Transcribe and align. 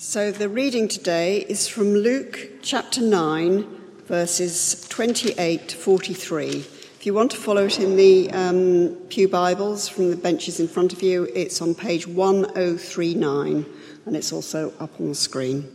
So 0.00 0.30
the 0.30 0.48
reading 0.48 0.86
today 0.86 1.38
is 1.40 1.66
from 1.66 1.92
Luke 1.92 2.62
chapter 2.62 3.00
9, 3.00 3.66
verses 4.04 4.86
28 4.88 5.70
to 5.70 5.76
43. 5.76 6.48
If 6.50 7.04
you 7.04 7.12
want 7.12 7.32
to 7.32 7.36
follow 7.36 7.64
it 7.64 7.80
in 7.80 7.96
the 7.96 8.30
um, 8.30 8.96
Pew 9.08 9.26
Bibles 9.26 9.88
from 9.88 10.10
the 10.10 10.16
benches 10.16 10.60
in 10.60 10.68
front 10.68 10.92
of 10.92 11.02
you, 11.02 11.24
it's 11.34 11.60
on 11.60 11.74
page 11.74 12.06
1039 12.06 13.66
and 14.06 14.16
it's 14.16 14.32
also 14.32 14.72
up 14.78 15.00
on 15.00 15.08
the 15.08 15.16
screen. 15.16 15.66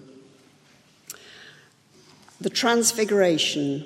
The 2.39 2.49
Transfiguration. 2.49 3.85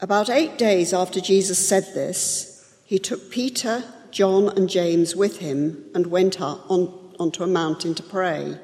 About 0.00 0.28
eight 0.28 0.58
days 0.58 0.92
after 0.92 1.20
Jesus 1.20 1.64
said 1.64 1.84
this, 1.94 2.74
he 2.84 2.98
took 2.98 3.30
Peter, 3.30 3.84
John, 4.10 4.48
and 4.48 4.68
James 4.68 5.14
with 5.14 5.38
him 5.38 5.84
and 5.94 6.08
went 6.08 6.40
up 6.40 6.68
on, 6.68 7.12
onto 7.20 7.44
a 7.44 7.46
mountain 7.46 7.94
to 7.94 8.02
pray. 8.02 8.58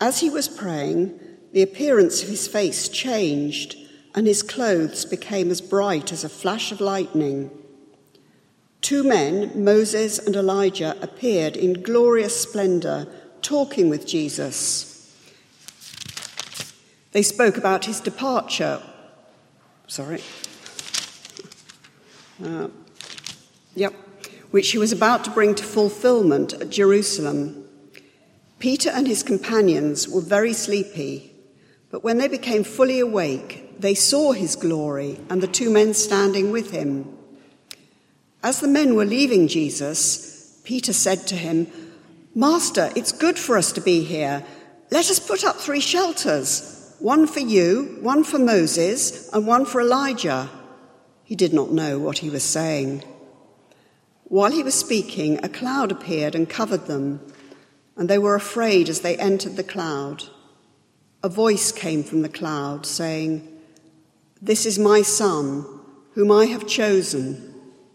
As 0.00 0.20
he 0.20 0.28
was 0.30 0.48
praying, 0.48 1.18
the 1.52 1.62
appearance 1.62 2.22
of 2.22 2.28
his 2.28 2.46
face 2.46 2.88
changed, 2.88 3.76
and 4.14 4.26
his 4.26 4.42
clothes 4.42 5.04
became 5.04 5.50
as 5.50 5.60
bright 5.60 6.12
as 6.12 6.24
a 6.24 6.28
flash 6.28 6.70
of 6.70 6.80
lightning. 6.80 7.50
Two 8.82 9.02
men, 9.02 9.64
Moses 9.64 10.18
and 10.18 10.36
Elijah, 10.36 10.96
appeared 11.00 11.56
in 11.56 11.82
glorious 11.82 12.40
splendor, 12.40 13.06
talking 13.42 13.88
with 13.88 14.06
Jesus. 14.06 14.92
They 17.12 17.22
spoke 17.22 17.56
about 17.56 17.86
his 17.86 18.00
departure. 18.00 18.82
Sorry. 19.86 20.22
Uh, 22.44 22.68
yep. 23.74 23.94
Which 24.50 24.70
he 24.72 24.78
was 24.78 24.92
about 24.92 25.24
to 25.24 25.30
bring 25.30 25.54
to 25.54 25.64
fulfillment 25.64 26.52
at 26.52 26.70
Jerusalem. 26.70 27.65
Peter 28.58 28.90
and 28.90 29.06
his 29.06 29.22
companions 29.22 30.08
were 30.08 30.20
very 30.20 30.52
sleepy, 30.52 31.32
but 31.90 32.02
when 32.02 32.18
they 32.18 32.28
became 32.28 32.64
fully 32.64 33.00
awake, 33.00 33.80
they 33.80 33.94
saw 33.94 34.32
his 34.32 34.56
glory 34.56 35.20
and 35.28 35.42
the 35.42 35.46
two 35.46 35.70
men 35.70 35.92
standing 35.92 36.50
with 36.50 36.70
him. 36.70 37.06
As 38.42 38.60
the 38.60 38.68
men 38.68 38.94
were 38.94 39.04
leaving 39.04 39.48
Jesus, 39.48 40.60
Peter 40.64 40.92
said 40.92 41.26
to 41.26 41.36
him, 41.36 41.66
Master, 42.34 42.90
it's 42.96 43.12
good 43.12 43.38
for 43.38 43.56
us 43.56 43.72
to 43.72 43.80
be 43.80 44.02
here. 44.02 44.44
Let 44.90 45.10
us 45.10 45.18
put 45.18 45.44
up 45.44 45.56
three 45.56 45.80
shelters 45.80 46.72
one 46.98 47.26
for 47.26 47.40
you, 47.40 47.98
one 48.00 48.24
for 48.24 48.38
Moses, 48.38 49.28
and 49.32 49.46
one 49.46 49.66
for 49.66 49.82
Elijah. 49.82 50.48
He 51.24 51.34
did 51.34 51.52
not 51.52 51.72
know 51.72 51.98
what 51.98 52.18
he 52.18 52.30
was 52.30 52.42
saying. 52.42 53.02
While 54.24 54.50
he 54.50 54.62
was 54.62 54.74
speaking, 54.74 55.38
a 55.44 55.48
cloud 55.48 55.92
appeared 55.92 56.34
and 56.34 56.48
covered 56.48 56.86
them 56.86 57.20
and 57.96 58.08
they 58.08 58.18
were 58.18 58.34
afraid 58.34 58.88
as 58.88 59.00
they 59.00 59.16
entered 59.16 59.56
the 59.56 59.64
cloud. 59.64 60.24
A 61.22 61.28
voice 61.28 61.72
came 61.72 62.04
from 62.04 62.22
the 62.22 62.28
cloud 62.28 62.86
saying, 62.86 63.46
This 64.40 64.66
is 64.66 64.78
my 64.78 65.02
son, 65.02 65.64
whom 66.12 66.30
I 66.30 66.46
have 66.46 66.66
chosen. 66.66 67.54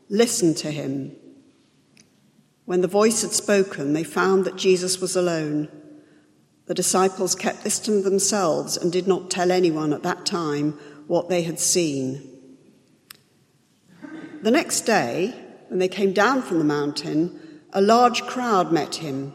Listen 0.10 0.54
to 0.56 0.72
him. 0.72 1.16
When 2.66 2.82
the 2.82 2.88
voice 2.88 3.22
had 3.22 3.32
spoken, 3.32 3.94
they 3.94 4.04
found 4.04 4.46
that 4.46 4.56
Jesus 4.56 5.00
was 5.00 5.16
alone. 5.16 5.70
The 6.66 6.74
disciples 6.74 7.36
kept 7.36 7.64
this 7.64 7.80
to 7.80 8.02
themselves 8.02 8.78
and 8.78 8.92
did 8.92 9.08
not 9.08 9.30
tell 9.30 9.52
anyone 9.52 9.94
at 9.94 10.04
that 10.04 10.26
time 10.26 10.80
what 11.08 11.30
they 11.30 11.44
had 11.44 11.60
seen. 11.60 12.28
The 14.42 14.52
next 14.52 14.82
day, 14.82 15.36
when 15.68 15.80
they 15.80 15.88
came 15.88 16.14
down 16.14 16.42
from 16.42 16.60
the 16.60 16.64
mountain, 16.64 17.62
a 17.74 17.82
large 17.82 18.24
crowd 18.24 18.72
met 18.72 18.96
him. 18.96 19.34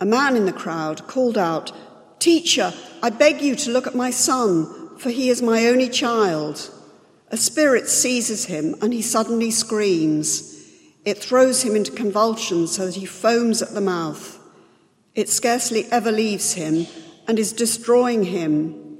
A 0.00 0.06
man 0.06 0.36
in 0.36 0.44
the 0.44 0.52
crowd 0.52 1.06
called 1.06 1.38
out, 1.38 1.72
Teacher, 2.18 2.72
I 3.02 3.10
beg 3.10 3.42
you 3.42 3.54
to 3.56 3.70
look 3.70 3.86
at 3.86 3.94
my 3.94 4.10
son, 4.10 4.98
for 4.98 5.10
he 5.10 5.28
is 5.28 5.42
my 5.42 5.66
only 5.66 5.88
child. 5.88 6.70
A 7.30 7.36
spirit 7.36 7.88
seizes 7.88 8.46
him, 8.46 8.74
and 8.80 8.92
he 8.92 9.02
suddenly 9.02 9.50
screams. 9.50 10.54
It 11.04 11.18
throws 11.18 11.62
him 11.62 11.76
into 11.76 11.92
convulsions 11.92 12.74
so 12.74 12.86
that 12.86 12.94
he 12.94 13.06
foams 13.06 13.60
at 13.62 13.74
the 13.74 13.80
mouth. 13.80 14.38
It 15.14 15.28
scarcely 15.28 15.86
ever 15.90 16.10
leaves 16.10 16.54
him 16.54 16.86
and 17.28 17.38
is 17.38 17.52
destroying 17.52 18.24
him. 18.24 18.98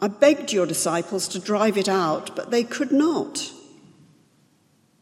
I 0.00 0.08
begged 0.08 0.52
your 0.52 0.66
disciples 0.66 1.28
to 1.28 1.38
drive 1.38 1.76
it 1.76 1.88
out, 1.88 2.34
but 2.34 2.50
they 2.50 2.64
could 2.64 2.90
not. 2.90 3.52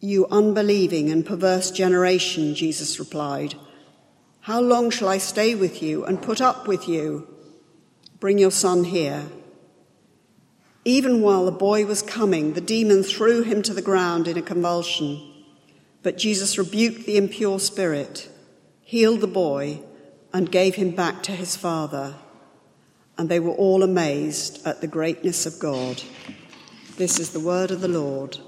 You 0.00 0.27
unbelieving 0.31 1.11
and 1.11 1.25
perverse 1.25 1.71
generation, 1.71 2.55
Jesus 2.55 2.99
replied. 2.99 3.55
How 4.43 4.61
long 4.61 4.91
shall 4.91 5.09
I 5.09 5.19
stay 5.19 5.55
with 5.55 5.83
you 5.83 6.05
and 6.05 6.23
put 6.23 6.41
up 6.41 6.67
with 6.67 6.89
you? 6.89 7.28
Bring 8.21 8.39
your 8.39 8.51
son 8.51 8.84
here. 8.84 9.27
Even 10.84 11.21
while 11.21 11.45
the 11.45 11.53
boy 11.53 11.84
was 11.84 12.01
coming, 12.01 12.55
the 12.55 12.61
demon 12.62 13.03
threw 13.03 13.43
him 13.43 13.61
to 13.62 13.75
the 13.75 13.83
ground 13.83 14.27
in 14.27 14.39
a 14.39 14.43
convulsion. 14.43 15.21
But 16.03 16.17
Jesus 16.17 16.56
rebuked 16.56 17.05
the 17.05 17.19
impure 17.19 17.61
spirit, 17.61 18.31
healed 18.81 19.21
the 19.21 19.27
boy, 19.27 19.83
and 20.33 20.50
gave 20.50 20.77
him 20.77 20.93
back 20.93 21.23
to 21.25 21.33
his 21.33 21.55
father. 21.55 22.15
And 23.19 23.29
they 23.29 23.41
were 23.41 23.53
all 23.53 23.83
amazed 23.83 24.67
at 24.67 24.81
the 24.81 24.87
greatness 24.87 25.45
of 25.45 25.59
God. 25.59 26.03
This 26.97 27.19
is 27.19 27.33
the 27.33 27.41
word 27.41 27.71
of 27.71 27.83
the 27.83 27.89
Lord. 27.89 28.39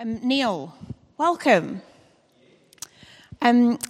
Um, 0.00 0.20
Neil, 0.22 0.72
welcome. 1.16 1.82
Um, 3.42 3.80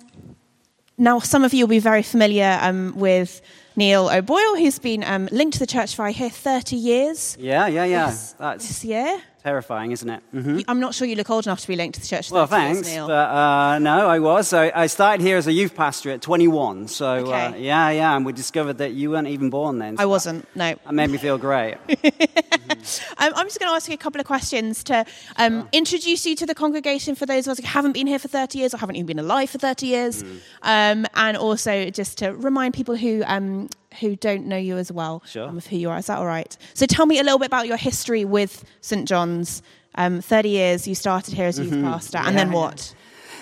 now, 0.96 1.18
some 1.18 1.44
of 1.44 1.52
you 1.52 1.64
will 1.64 1.68
be 1.68 1.80
very 1.80 2.02
familiar 2.02 2.58
um, 2.62 2.94
with 2.96 3.42
Neil 3.76 4.08
O'Boyle, 4.08 4.56
who's 4.56 4.78
been 4.78 5.04
um, 5.04 5.28
linked 5.30 5.54
to 5.54 5.58
the 5.58 5.66
church 5.66 5.94
for, 5.94 6.06
I 6.06 6.12
hear, 6.12 6.30
30 6.30 6.76
years. 6.76 7.36
Yeah, 7.38 7.66
yeah, 7.66 7.84
yeah. 7.84 8.06
This, 8.06 8.32
That's 8.38 8.66
this 8.66 8.84
year. 8.86 9.20
Terrifying, 9.42 9.92
isn't 9.92 10.08
it? 10.08 10.22
Mm-hmm. 10.34 10.60
I'm 10.66 10.80
not 10.80 10.94
sure 10.94 11.06
you 11.06 11.14
look 11.14 11.30
old 11.30 11.46
enough 11.46 11.60
to 11.60 11.68
be 11.68 11.76
linked 11.76 11.94
to 11.94 12.00
the 12.00 12.06
church. 12.06 12.30
Well, 12.30 12.46
thanks. 12.46 12.90
Years, 12.90 13.06
but 13.06 13.30
uh, 13.30 13.78
no, 13.78 14.08
I 14.08 14.18
was. 14.18 14.48
So 14.48 14.68
I 14.74 14.88
started 14.88 15.22
here 15.22 15.36
as 15.36 15.46
a 15.46 15.52
youth 15.52 15.76
pastor 15.76 16.10
at 16.10 16.22
21. 16.22 16.88
So 16.88 17.06
uh, 17.06 17.20
okay. 17.20 17.46
uh, 17.46 17.54
yeah, 17.54 17.90
yeah, 17.90 18.16
and 18.16 18.26
we 18.26 18.32
discovered 18.32 18.78
that 18.78 18.94
you 18.94 19.10
weren't 19.10 19.28
even 19.28 19.48
born 19.48 19.78
then. 19.78 19.96
So 19.96 20.02
I 20.02 20.06
wasn't. 20.06 20.44
No. 20.56 20.74
That 20.84 20.92
made 20.92 21.10
me 21.10 21.18
feel 21.18 21.38
great. 21.38 21.76
mm-hmm. 21.86 23.14
um, 23.22 23.32
I'm 23.36 23.46
just 23.46 23.60
going 23.60 23.70
to 23.70 23.74
ask 23.74 23.88
you 23.88 23.94
a 23.94 23.98
couple 23.98 24.20
of 24.20 24.26
questions 24.26 24.82
to 24.84 25.06
um, 25.36 25.60
sure. 25.60 25.68
introduce 25.72 26.26
you 26.26 26.34
to 26.34 26.46
the 26.46 26.54
congregation 26.54 27.14
for 27.14 27.24
those 27.24 27.46
of 27.46 27.52
us 27.52 27.58
who 27.58 27.66
haven't 27.66 27.92
been 27.92 28.08
here 28.08 28.18
for 28.18 28.28
30 28.28 28.58
years 28.58 28.74
or 28.74 28.78
haven't 28.78 28.96
even 28.96 29.06
been 29.06 29.18
alive 29.20 29.50
for 29.50 29.58
30 29.58 29.86
years, 29.86 30.22
mm. 30.24 30.40
um, 30.62 31.06
and 31.14 31.36
also 31.36 31.90
just 31.90 32.18
to 32.18 32.32
remind 32.32 32.74
people 32.74 32.96
who 32.96 33.22
um, 33.26 33.68
who 34.00 34.16
don't 34.16 34.46
know 34.46 34.56
you 34.56 34.76
as 34.76 34.92
well 34.92 35.22
sure. 35.26 35.48
of 35.48 35.66
who 35.66 35.76
you 35.76 35.90
are. 35.90 35.98
Is 35.98 36.06
that 36.06 36.18
all 36.18 36.26
right? 36.26 36.56
So 36.74 36.86
tell 36.86 37.06
me 37.06 37.18
a 37.18 37.22
little 37.22 37.38
bit 37.38 37.46
about 37.46 37.66
your 37.66 37.76
history 37.76 38.24
with 38.24 38.64
St 38.80 39.06
John's. 39.08 39.62
Um, 39.94 40.20
30 40.20 40.48
years, 40.50 40.86
you 40.86 40.94
started 40.94 41.34
here 41.34 41.46
as 41.46 41.58
youth 41.58 41.72
mm-hmm. 41.72 41.82
pastor, 41.82 42.18
and 42.18 42.28
yeah, 42.28 42.44
then 42.44 42.52
what? 42.52 42.94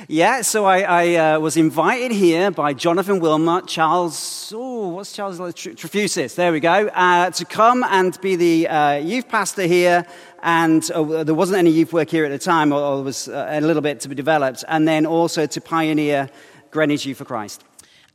Yeah, 0.09 0.43
so 0.43 0.65
I, 0.65 0.81
I 0.81 1.15
uh, 1.15 1.41
was 1.41 1.57
invited 1.57 2.13
here 2.13 2.51
by 2.51 2.73
Jonathan 2.75 3.19
Wilmot, 3.19 3.67
Charles, 3.67 4.53
oh, 4.55 4.89
what's 4.89 5.13
Charles? 5.13 5.39
Trefusis, 5.39 6.35
there 6.35 6.53
we 6.53 6.61
go, 6.61 6.89
uh, 6.89 7.31
to 7.31 7.45
come 7.45 7.83
and 7.85 8.19
be 8.21 8.37
the 8.37 8.69
uh, 8.69 8.93
youth 8.95 9.29
pastor 9.29 9.63
here. 9.63 10.07
And 10.43 10.89
uh, 10.93 11.25
there 11.25 11.35
wasn't 11.35 11.59
any 11.59 11.71
youth 11.71 11.93
work 11.93 12.09
here 12.09 12.25
at 12.25 12.31
the 12.31 12.39
time, 12.39 12.73
or, 12.73 12.81
or 12.81 12.97
there 12.97 13.05
was 13.05 13.29
uh, 13.29 13.49
a 13.51 13.61
little 13.61 13.83
bit 13.83 14.01
to 14.01 14.09
be 14.09 14.15
developed. 14.15 14.65
And 14.69 14.87
then 14.87 15.07
also 15.07 15.47
to 15.47 15.61
pioneer 15.61 16.29
Greenwich 16.71 17.05
Youth 17.05 17.19
for 17.19 17.25
Christ. 17.25 17.65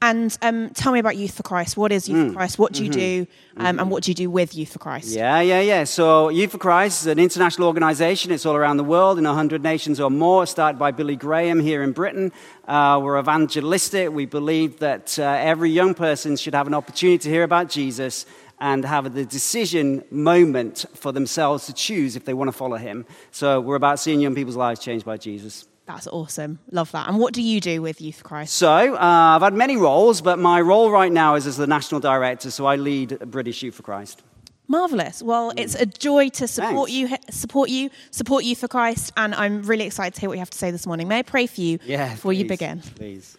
And 0.04 0.36
um, 0.42 0.72
tell 0.72 0.92
me 0.92 1.00
about 1.00 1.16
Youth 1.16 1.36
for 1.36 1.44
Christ. 1.44 1.78
What 1.78 1.92
is 1.92 2.10
Youth 2.10 2.18
mm. 2.18 2.28
for 2.30 2.38
Christ? 2.38 2.58
What 2.58 2.74
do 2.74 2.84
you 2.84 2.90
mm-hmm. 2.90 3.00
do? 3.00 3.28
Um, 3.58 3.66
mm-hmm. 3.66 3.80
And 3.80 3.92
what 3.92 4.04
do 4.04 4.10
you 4.10 4.16
do 4.16 4.32
with 4.32 4.56
Youth 4.56 4.74
for 4.74 4.80
Christ? 4.80 5.16
Yeah, 5.16 5.42
yeah, 5.42 5.62
yeah. 5.62 5.84
So, 5.84 6.30
Youth 6.30 6.52
for 6.52 6.58
Christ 6.58 7.02
is 7.02 7.08
an 7.08 7.20
international 7.20 7.68
organization. 7.68 8.32
It's 8.32 8.48
all 8.48 8.56
around 8.56 8.78
the 8.78 8.84
world 8.84 9.20
in 9.20 9.26
100 9.26 9.62
nations 9.62 10.00
or 10.00 10.10
more. 10.10 10.48
Started 10.48 10.80
by 10.80 10.90
Billy 10.90 11.16
Graham 11.16 11.60
here 11.60 11.84
in 11.84 11.92
Britain. 11.92 12.32
Uh, 12.68 13.00
we're 13.04 13.20
evangelistic. 13.20 14.12
We 14.12 14.26
believe 14.26 14.80
that 14.80 15.20
uh, 15.20 15.24
every 15.24 15.70
young 15.70 15.94
person 15.94 16.36
should 16.36 16.56
have 16.56 16.66
an 16.66 16.74
opportunity 16.74 17.20
to 17.20 17.30
hear 17.30 17.44
about 17.44 17.70
Jesus 17.70 18.26
and 18.60 18.84
have 18.84 19.14
the 19.14 19.26
decision 19.26 20.04
moment 20.10 20.86
for 20.96 21.12
themselves 21.12 21.68
to 21.68 21.74
choose 21.74 22.16
if 22.16 22.26
they 22.26 22.34
want 22.34 22.48
to 22.48 22.52
follow 22.52 22.78
him. 22.78 23.06
So, 23.30 23.62
we're 23.62 23.76
about 23.76 24.00
seeing 24.00 24.20
young 24.20 24.34
people's 24.34 24.56
lives 24.56 24.80
changed 24.80 25.06
by 25.06 25.18
Jesus. 25.18 25.68
That's 25.94 26.08
awesome. 26.08 26.60
Love 26.72 26.92
that. 26.94 27.10
And 27.10 27.20
what 27.20 27.34
do 27.34 27.42
you 27.42 27.60
do 27.60 27.82
with 27.82 28.00
Youth 28.02 28.18
for 28.18 28.24
Christ? 28.24 28.54
So, 28.54 28.96
uh, 28.96 28.98
I've 28.98 29.42
had 29.42 29.54
many 29.54 29.76
roles, 29.76 30.22
but 30.22 30.40
my 30.40 30.62
role 30.62 30.90
right 30.90 31.12
now 31.12 31.36
is 31.36 31.46
as 31.46 31.58
the 31.58 31.68
national 31.68 32.00
director, 32.00 32.50
so 32.50 32.66
I 32.66 32.78
lead 32.78 33.20
British 33.26 33.62
Youth 33.62 33.76
for 33.76 33.84
Christ. 33.84 34.24
Marvelous. 34.70 35.22
Well, 35.22 35.52
mm. 35.52 35.60
it's 35.60 35.76
a 35.76 35.86
joy 35.86 36.30
to 36.30 36.48
support 36.48 36.90
Thanks. 36.90 37.12
you, 37.12 37.18
support 37.30 37.70
you, 37.70 37.90
support 38.12 38.46
you 38.46 38.56
for 38.56 38.70
Christ, 38.70 39.12
and 39.18 39.36
I'm 39.36 39.64
really 39.64 39.86
excited 39.86 40.14
to 40.14 40.22
hear 40.22 40.30
what 40.30 40.36
you 40.36 40.40
have 40.40 40.50
to 40.52 40.58
say 40.58 40.72
this 40.72 40.88
morning. 40.88 41.10
May 41.10 41.20
I 41.20 41.24
pray 41.24 41.46
for 41.46 41.60
you 41.60 41.78
yeah, 41.84 42.14
before 42.14 42.32
please, 42.32 42.40
you 42.40 42.48
begin? 42.48 42.80
Please. 42.80 43.38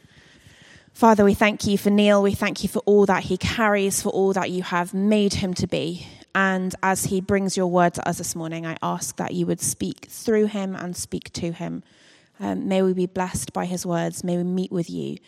Father, 0.92 1.24
we 1.24 1.32
thank 1.32 1.66
you 1.66 1.78
for 1.78 1.88
Neil. 1.88 2.22
We 2.22 2.34
thank 2.34 2.62
you 2.62 2.68
for 2.68 2.80
all 2.80 3.06
that 3.06 3.22
he 3.22 3.38
carries, 3.38 4.02
for 4.02 4.10
all 4.10 4.34
that 4.34 4.50
you 4.50 4.62
have 4.62 4.92
made 4.92 5.32
him 5.32 5.54
to 5.54 5.66
be. 5.66 6.06
And 6.34 6.74
as 6.82 7.04
he 7.04 7.22
brings 7.22 7.56
your 7.56 7.66
word 7.68 7.94
to 7.94 8.06
us 8.06 8.18
this 8.18 8.36
morning, 8.36 8.66
I 8.66 8.76
ask 8.82 9.16
that 9.16 9.32
you 9.32 9.46
would 9.46 9.60
speak 9.60 10.08
through 10.10 10.46
him 10.46 10.76
and 10.76 10.94
speak 10.94 11.32
to 11.32 11.52
him 11.52 11.82
Um, 12.40 12.68
may 12.68 12.82
we 12.82 12.92
be 12.92 13.06
blessed 13.06 13.52
by 13.52 13.66
his 13.66 13.86
words. 13.86 14.24
May 14.24 14.36
we 14.36 14.44
meet 14.44 14.72
with 14.72 14.90
you. 14.90 15.18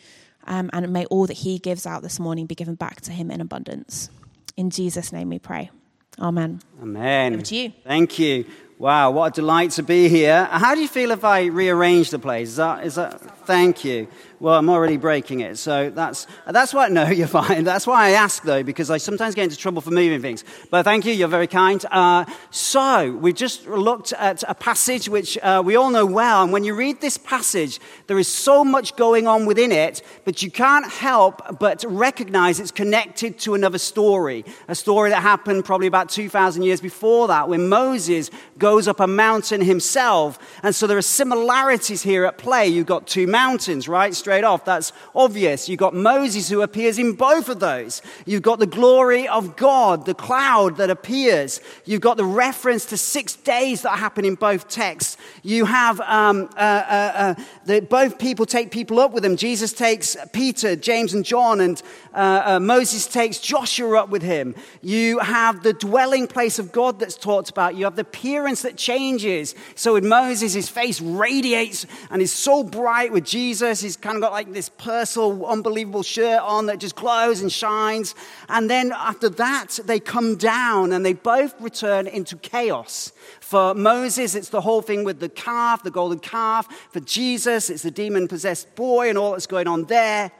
Um, 0.46 0.68
and 0.72 0.92
may 0.92 1.06
all 1.06 1.26
that 1.26 1.34
he 1.34 1.58
gives 1.58 1.86
out 1.86 2.02
this 2.02 2.20
morning 2.20 2.46
be 2.46 2.54
given 2.54 2.74
back 2.74 3.00
to 3.02 3.12
him 3.12 3.30
in 3.30 3.40
abundance. 3.40 4.10
In 4.56 4.70
Jesus' 4.70 5.12
name 5.12 5.30
we 5.30 5.38
pray. 5.38 5.70
Amen. 6.18 6.60
Amen. 6.82 7.34
Over 7.34 7.42
to 7.42 7.56
you. 7.56 7.72
Thank 7.84 8.18
you. 8.18 8.44
Wow, 8.78 9.12
what 9.12 9.26
a 9.26 9.30
delight 9.30 9.70
to 9.72 9.82
be 9.82 10.08
here. 10.08 10.46
How 10.46 10.74
do 10.74 10.80
you 10.80 10.88
feel 10.88 11.12
if 11.12 11.24
I 11.24 11.44
rearrange 11.46 12.10
the 12.10 12.18
place? 12.18 12.50
Is 12.50 12.56
that, 12.56 12.84
is 12.84 12.96
that, 12.96 13.20
thank 13.46 13.84
you. 13.84 14.08
Well, 14.44 14.58
I'm 14.58 14.68
already 14.68 14.98
breaking 14.98 15.40
it. 15.40 15.56
So 15.56 15.88
that's, 15.88 16.26
that's 16.46 16.74
why, 16.74 16.88
no, 16.88 17.06
you're 17.08 17.26
fine. 17.26 17.64
That's 17.64 17.86
why 17.86 18.08
I 18.08 18.10
ask, 18.10 18.42
though, 18.42 18.62
because 18.62 18.90
I 18.90 18.98
sometimes 18.98 19.34
get 19.34 19.44
into 19.44 19.56
trouble 19.56 19.80
for 19.80 19.90
moving 19.90 20.20
things. 20.20 20.44
But 20.68 20.82
thank 20.82 21.06
you, 21.06 21.14
you're 21.14 21.28
very 21.28 21.46
kind. 21.46 21.82
Uh, 21.90 22.26
so, 22.50 23.12
we 23.12 23.32
just 23.32 23.66
looked 23.66 24.12
at 24.12 24.44
a 24.46 24.54
passage 24.54 25.08
which 25.08 25.38
uh, 25.38 25.62
we 25.64 25.76
all 25.76 25.88
know 25.88 26.04
well. 26.04 26.42
And 26.42 26.52
when 26.52 26.62
you 26.62 26.74
read 26.74 27.00
this 27.00 27.16
passage, 27.16 27.80
there 28.06 28.18
is 28.18 28.28
so 28.28 28.62
much 28.62 28.96
going 28.96 29.26
on 29.26 29.46
within 29.46 29.72
it, 29.72 30.02
but 30.26 30.42
you 30.42 30.50
can't 30.50 30.92
help 30.92 31.58
but 31.58 31.82
recognize 31.88 32.60
it's 32.60 32.70
connected 32.70 33.38
to 33.38 33.54
another 33.54 33.78
story. 33.78 34.44
A 34.68 34.74
story 34.74 35.08
that 35.08 35.22
happened 35.22 35.64
probably 35.64 35.86
about 35.86 36.10
2,000 36.10 36.64
years 36.64 36.82
before 36.82 37.28
that, 37.28 37.48
when 37.48 37.70
Moses 37.70 38.30
goes 38.58 38.88
up 38.88 39.00
a 39.00 39.06
mountain 39.06 39.62
himself. 39.62 40.38
And 40.62 40.74
so 40.74 40.86
there 40.86 40.98
are 40.98 41.02
similarities 41.02 42.02
here 42.02 42.26
at 42.26 42.36
play. 42.36 42.68
You've 42.68 42.84
got 42.84 43.06
two 43.06 43.26
mountains, 43.26 43.88
right? 43.88 44.14
Straight 44.14 44.33
straight 44.34 44.42
off. 44.42 44.64
That's 44.64 44.92
obvious. 45.14 45.68
You've 45.68 45.78
got 45.78 45.94
Moses 45.94 46.48
who 46.48 46.62
appears 46.62 46.98
in 46.98 47.12
both 47.12 47.48
of 47.48 47.60
those. 47.60 48.02
You've 48.26 48.42
got 48.42 48.58
the 48.58 48.66
glory 48.66 49.28
of 49.28 49.54
God, 49.54 50.06
the 50.06 50.14
cloud 50.14 50.76
that 50.78 50.90
appears. 50.90 51.60
You've 51.84 52.00
got 52.00 52.16
the 52.16 52.24
reference 52.24 52.84
to 52.86 52.96
six 52.96 53.36
days 53.36 53.82
that 53.82 53.96
happen 53.96 54.24
in 54.24 54.34
both 54.34 54.66
texts. 54.66 55.16
You 55.44 55.66
have 55.66 56.00
um, 56.00 56.50
uh, 56.56 56.58
uh, 56.58 57.12
uh, 57.14 57.34
the, 57.64 57.80
both 57.80 58.18
people 58.18 58.44
take 58.44 58.72
people 58.72 58.98
up 58.98 59.12
with 59.12 59.22
them. 59.22 59.36
Jesus 59.36 59.72
takes 59.72 60.16
Peter, 60.32 60.74
James, 60.74 61.14
and 61.14 61.24
John, 61.24 61.60
and 61.60 61.80
uh, 62.12 62.42
uh, 62.44 62.60
Moses 62.60 63.06
takes 63.06 63.38
Joshua 63.38 64.00
up 64.00 64.08
with 64.08 64.22
him. 64.22 64.56
You 64.82 65.20
have 65.20 65.62
the 65.62 65.74
dwelling 65.74 66.26
place 66.26 66.58
of 66.58 66.72
God 66.72 66.98
that's 66.98 67.16
talked 67.16 67.50
about. 67.50 67.76
You 67.76 67.84
have 67.84 67.94
the 67.94 68.02
appearance 68.02 68.62
that 68.62 68.76
changes. 68.76 69.54
So 69.76 69.94
with 69.94 70.04
Moses, 70.04 70.54
his 70.54 70.68
face 70.68 71.00
radiates 71.00 71.86
and 72.10 72.20
is 72.20 72.32
so 72.32 72.64
bright. 72.64 73.12
With 73.12 73.24
Jesus, 73.24 73.80
he's 73.80 73.96
kind 73.96 74.13
of 74.16 74.22
got 74.22 74.32
like 74.32 74.52
this 74.52 74.68
personal, 74.68 75.46
unbelievable 75.46 76.02
shirt 76.02 76.40
on 76.40 76.66
that 76.66 76.78
just 76.78 76.96
glows 76.96 77.40
and 77.40 77.52
shines. 77.52 78.14
And 78.48 78.68
then 78.68 78.92
after 78.92 79.28
that, 79.28 79.78
they 79.84 80.00
come 80.00 80.36
down 80.36 80.92
and 80.92 81.04
they 81.04 81.12
both 81.12 81.60
return 81.60 82.06
into 82.06 82.36
chaos. 82.36 83.12
For 83.40 83.74
Moses, 83.74 84.34
it's 84.34 84.48
the 84.48 84.60
whole 84.60 84.82
thing 84.82 85.04
with 85.04 85.20
the 85.20 85.28
calf, 85.28 85.82
the 85.82 85.90
golden 85.90 86.18
calf. 86.18 86.66
For 86.90 87.00
Jesus, 87.00 87.70
it's 87.70 87.82
the 87.82 87.90
demon 87.90 88.28
possessed 88.28 88.74
boy 88.74 89.08
and 89.08 89.18
all 89.18 89.32
that's 89.32 89.46
going 89.46 89.68
on 89.68 89.84
there. 89.84 90.32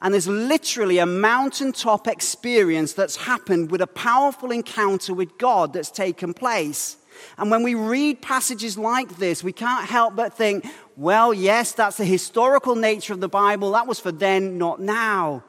And 0.00 0.12
there's 0.12 0.28
literally 0.28 0.98
a 0.98 1.06
mountaintop 1.06 2.06
experience 2.06 2.92
that's 2.92 3.16
happened 3.16 3.70
with 3.70 3.80
a 3.80 3.86
powerful 3.86 4.50
encounter 4.50 5.14
with 5.14 5.38
God 5.38 5.72
that's 5.72 5.90
taken 5.90 6.34
place. 6.34 6.98
And 7.38 7.50
when 7.50 7.62
we 7.62 7.74
read 7.74 8.22
passages 8.22 8.78
like 8.78 9.16
this, 9.16 9.42
we 9.42 9.52
can't 9.52 9.88
help 9.88 10.16
but 10.16 10.34
think, 10.34 10.66
well, 10.96 11.34
yes, 11.34 11.72
that's 11.72 11.96
the 11.96 12.04
historical 12.04 12.76
nature 12.76 13.12
of 13.12 13.20
the 13.20 13.28
Bible. 13.28 13.72
That 13.72 13.86
was 13.86 14.00
for 14.00 14.12
then, 14.12 14.58
not 14.58 14.80
now. 14.80 15.44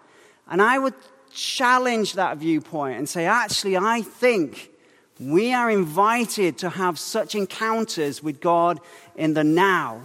And 0.48 0.62
I 0.62 0.80
would 0.80 0.94
challenge 1.32 2.14
that 2.14 2.38
viewpoint 2.38 2.98
and 2.98 3.08
say, 3.08 3.26
actually, 3.26 3.78
I 3.78 4.02
think 4.02 4.72
we 5.20 5.54
are 5.54 5.70
invited 5.70 6.58
to 6.60 6.70
have 6.70 7.00
such 7.00 7.36
encounters 7.36 8.22
with 8.22 8.42
God 8.42 8.80
in 9.16 9.34
the 9.34 9.44
now. 9.44 10.02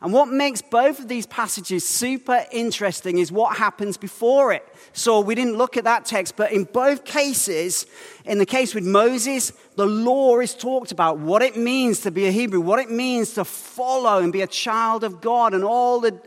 And 0.00 0.12
what 0.12 0.28
makes 0.28 0.62
both 0.62 1.00
of 1.00 1.08
these 1.08 1.26
passages 1.26 1.84
super 1.84 2.44
interesting 2.52 3.18
is 3.18 3.32
what 3.32 3.56
happens 3.56 3.96
before 3.96 4.52
it. 4.52 4.64
So 4.92 5.18
we 5.20 5.34
didn't 5.34 5.56
look 5.56 5.76
at 5.76 5.84
that 5.84 6.04
text, 6.04 6.36
but 6.36 6.52
in 6.52 6.64
both 6.64 7.04
cases, 7.04 7.84
in 8.24 8.38
the 8.38 8.46
case 8.46 8.74
with 8.74 8.84
Moses, 8.84 9.52
the 9.74 9.86
law 9.86 10.38
is 10.38 10.54
talked 10.54 10.92
about 10.92 11.18
what 11.18 11.42
it 11.42 11.56
means 11.56 12.00
to 12.00 12.12
be 12.12 12.26
a 12.26 12.30
Hebrew, 12.30 12.60
what 12.60 12.78
it 12.78 12.90
means 12.90 13.34
to 13.34 13.44
follow 13.44 14.18
and 14.18 14.32
be 14.32 14.42
a 14.42 14.46
child 14.46 15.02
of 15.02 15.20
God, 15.20 15.52
and 15.52 15.64
all 15.64 15.98
the, 15.98 16.20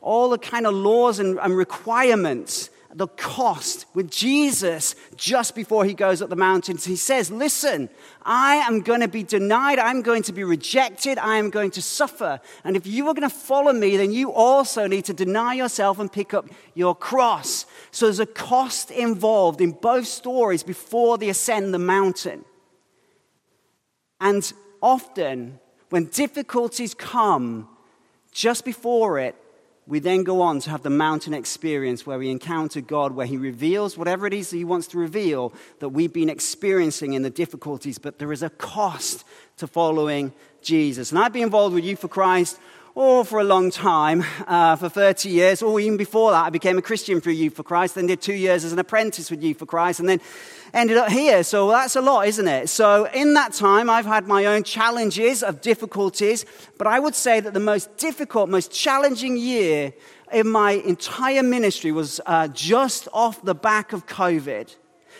all 0.00 0.28
the 0.30 0.38
kind 0.38 0.66
of 0.66 0.74
laws 0.74 1.18
and, 1.18 1.38
and 1.40 1.56
requirements 1.56 2.70
the 2.96 3.08
cost 3.08 3.84
with 3.92 4.10
Jesus 4.10 4.94
just 5.16 5.54
before 5.54 5.84
he 5.84 5.92
goes 5.92 6.22
up 6.22 6.30
the 6.30 6.36
mountains. 6.36 6.86
He 6.86 6.96
says, 6.96 7.30
Listen, 7.30 7.90
I 8.22 8.56
am 8.56 8.80
going 8.80 9.00
to 9.00 9.08
be 9.08 9.22
denied. 9.22 9.78
I'm 9.78 10.00
going 10.00 10.22
to 10.24 10.32
be 10.32 10.44
rejected. 10.44 11.18
I 11.18 11.36
am 11.36 11.50
going 11.50 11.70
to 11.72 11.82
suffer. 11.82 12.40
And 12.64 12.74
if 12.74 12.86
you 12.86 13.06
are 13.08 13.14
going 13.14 13.28
to 13.28 13.34
follow 13.34 13.74
me, 13.74 13.98
then 13.98 14.12
you 14.12 14.32
also 14.32 14.86
need 14.86 15.04
to 15.04 15.12
deny 15.12 15.52
yourself 15.52 15.98
and 15.98 16.10
pick 16.10 16.32
up 16.32 16.46
your 16.72 16.94
cross. 16.94 17.66
So 17.90 18.06
there's 18.06 18.18
a 18.18 18.24
cost 18.24 18.90
involved 18.90 19.60
in 19.60 19.72
both 19.72 20.06
stories 20.06 20.62
before 20.62 21.18
they 21.18 21.28
ascend 21.28 21.74
the 21.74 21.78
mountain. 21.78 22.46
And 24.22 24.50
often, 24.80 25.60
when 25.90 26.06
difficulties 26.06 26.94
come 26.94 27.68
just 28.32 28.64
before 28.64 29.18
it, 29.18 29.34
we 29.86 30.00
then 30.00 30.24
go 30.24 30.40
on 30.40 30.60
to 30.60 30.70
have 30.70 30.82
the 30.82 30.90
mountain 30.90 31.32
experience 31.32 32.04
where 32.04 32.18
we 32.18 32.30
encounter 32.30 32.80
God, 32.80 33.12
where 33.12 33.26
He 33.26 33.36
reveals 33.36 33.96
whatever 33.96 34.26
it 34.26 34.34
is 34.34 34.50
that 34.50 34.56
He 34.56 34.64
wants 34.64 34.88
to 34.88 34.98
reveal 34.98 35.52
that 35.78 35.90
we've 35.90 36.12
been 36.12 36.28
experiencing 36.28 37.12
in 37.12 37.22
the 37.22 37.30
difficulties. 37.30 37.98
But 37.98 38.18
there 38.18 38.32
is 38.32 38.42
a 38.42 38.50
cost 38.50 39.24
to 39.58 39.66
following 39.66 40.32
Jesus. 40.60 41.12
And 41.12 41.20
I've 41.20 41.32
been 41.32 41.44
involved 41.44 41.74
with 41.74 41.84
Youth 41.84 42.00
for 42.00 42.08
Christ 42.08 42.58
oh, 42.96 43.22
for 43.24 43.40
a 43.40 43.44
long 43.44 43.70
time, 43.70 44.24
uh, 44.46 44.74
for 44.74 44.88
30 44.88 45.28
years, 45.28 45.62
or 45.62 45.78
even 45.78 45.98
before 45.98 46.30
that, 46.30 46.46
I 46.46 46.50
became 46.50 46.78
a 46.78 46.82
Christian 46.82 47.20
through 47.20 47.34
Youth 47.34 47.54
for 47.54 47.62
Christ, 47.62 47.94
then 47.94 48.06
did 48.06 48.22
two 48.22 48.32
years 48.32 48.64
as 48.64 48.72
an 48.72 48.78
apprentice 48.78 49.30
with 49.30 49.42
Youth 49.42 49.58
for 49.58 49.66
Christ, 49.66 50.00
and 50.00 50.08
then 50.08 50.20
ended 50.76 50.98
up 50.98 51.08
here. 51.08 51.42
So 51.42 51.70
that's 51.70 51.96
a 51.96 52.02
lot, 52.02 52.28
isn't 52.28 52.46
it? 52.46 52.68
So 52.68 53.06
in 53.06 53.32
that 53.34 53.54
time, 53.54 53.88
I've 53.88 54.04
had 54.04 54.28
my 54.28 54.44
own 54.44 54.62
challenges 54.62 55.42
of 55.42 55.62
difficulties, 55.62 56.44
but 56.76 56.86
I 56.86 57.00
would 57.00 57.14
say 57.14 57.40
that 57.40 57.54
the 57.54 57.60
most 57.60 57.96
difficult, 57.96 58.50
most 58.50 58.70
challenging 58.70 59.38
year 59.38 59.94
in 60.30 60.48
my 60.48 60.72
entire 60.72 61.42
ministry 61.42 61.92
was 61.92 62.20
uh, 62.26 62.48
just 62.48 63.08
off 63.14 63.42
the 63.42 63.54
back 63.54 63.94
of 63.94 64.06
COVID. 64.06 64.76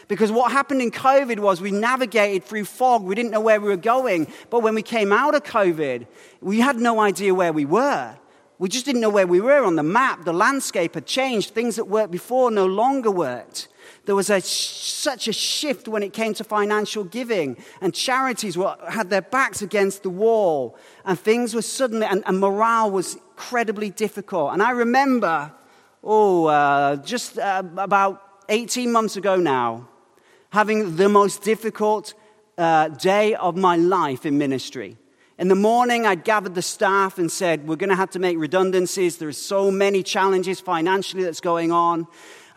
Because 0.09 0.31
what 0.31 0.53
happened 0.53 0.83
in 0.83 0.91
COVID 0.91 1.41
was 1.41 1.61
we 1.61 1.71
navigated 1.71 2.45
through 2.45 2.67
fog. 2.67 3.03
We 3.03 3.15
didn't 3.15 3.31
know 3.31 3.41
where 3.41 3.61
we 3.61 3.69
were 3.69 3.77
going. 3.77 4.31
But 4.51 4.61
when 4.61 4.75
we 4.75 4.83
came 4.83 5.11
out 5.11 5.35
of 5.35 5.43
COVID, 5.43 6.07
we 6.41 6.61
had 6.61 6.77
no 6.77 7.01
idea 7.01 7.35
where 7.35 7.53
we 7.53 7.65
were. 7.65 8.17
We 8.59 8.69
just 8.69 8.85
didn't 8.85 9.01
know 9.01 9.11
where 9.11 9.27
we 9.27 9.41
were 9.41 9.65
on 9.65 9.75
the 9.75 9.83
map. 9.83 10.25
The 10.25 10.33
landscape 10.33 10.95
had 10.95 11.07
changed. 11.07 11.55
Things 11.55 11.77
that 11.77 11.87
worked 11.87 12.13
before 12.13 12.51
no 12.51 12.67
longer 12.67 13.11
worked. 13.11 13.69
There 14.07 14.15
was 14.15 14.31
a, 14.31 14.41
such 14.41 15.27
a 15.27 15.33
shift 15.33 15.89
when 15.89 16.05
it 16.05 16.13
came 16.13 16.33
to 16.35 16.45
financial 16.45 17.03
giving, 17.03 17.57
and 17.81 17.93
charities 17.93 18.57
were, 18.57 18.77
had 18.89 19.11
their 19.11 19.23
backs 19.23 19.63
against 19.63 20.05
the 20.05 20.11
wall, 20.11 20.77
and 21.05 21.19
things 21.19 21.55
were 21.55 21.63
suddenly, 21.63 22.07
and, 22.07 22.23
and 22.25 22.39
morale 22.39 22.91
was 22.91 23.17
incredibly 23.17 23.91
difficult. 23.91 24.53
And 24.53 24.63
I 24.63 24.71
remember, 24.71 25.53
oh, 26.05 26.47
uh, 26.47 26.97
just 26.97 27.37
uh, 27.37 27.65
about 27.77 28.23
18 28.49 28.93
months 28.93 29.17
ago 29.17 29.37
now, 29.37 29.89
having 30.51 30.95
the 30.95 31.09
most 31.09 31.43
difficult 31.43 32.15
uh, 32.57 32.89
day 32.89 33.35
of 33.35 33.57
my 33.57 33.77
life 33.77 34.25
in 34.25 34.39
ministry. 34.39 34.97
In 35.39 35.49
the 35.49 35.57
morning, 35.57 36.07
I'd 36.07 36.25
gathered 36.25 36.55
the 36.55 36.63
staff 36.63 37.19
and 37.19 37.31
said, 37.31 37.69
We're 37.69 37.77
going 37.77 37.91
to 37.91 37.97
have 37.97 38.11
to 38.11 38.19
make 38.19 38.39
redundancies. 38.39 39.19
There 39.19 39.29
are 39.29 39.33
so 39.33 39.71
many 39.71 40.03
challenges 40.03 40.61
financially 40.61 41.25
that's 41.25 41.43
going 41.43 41.73
on. 41.73 42.07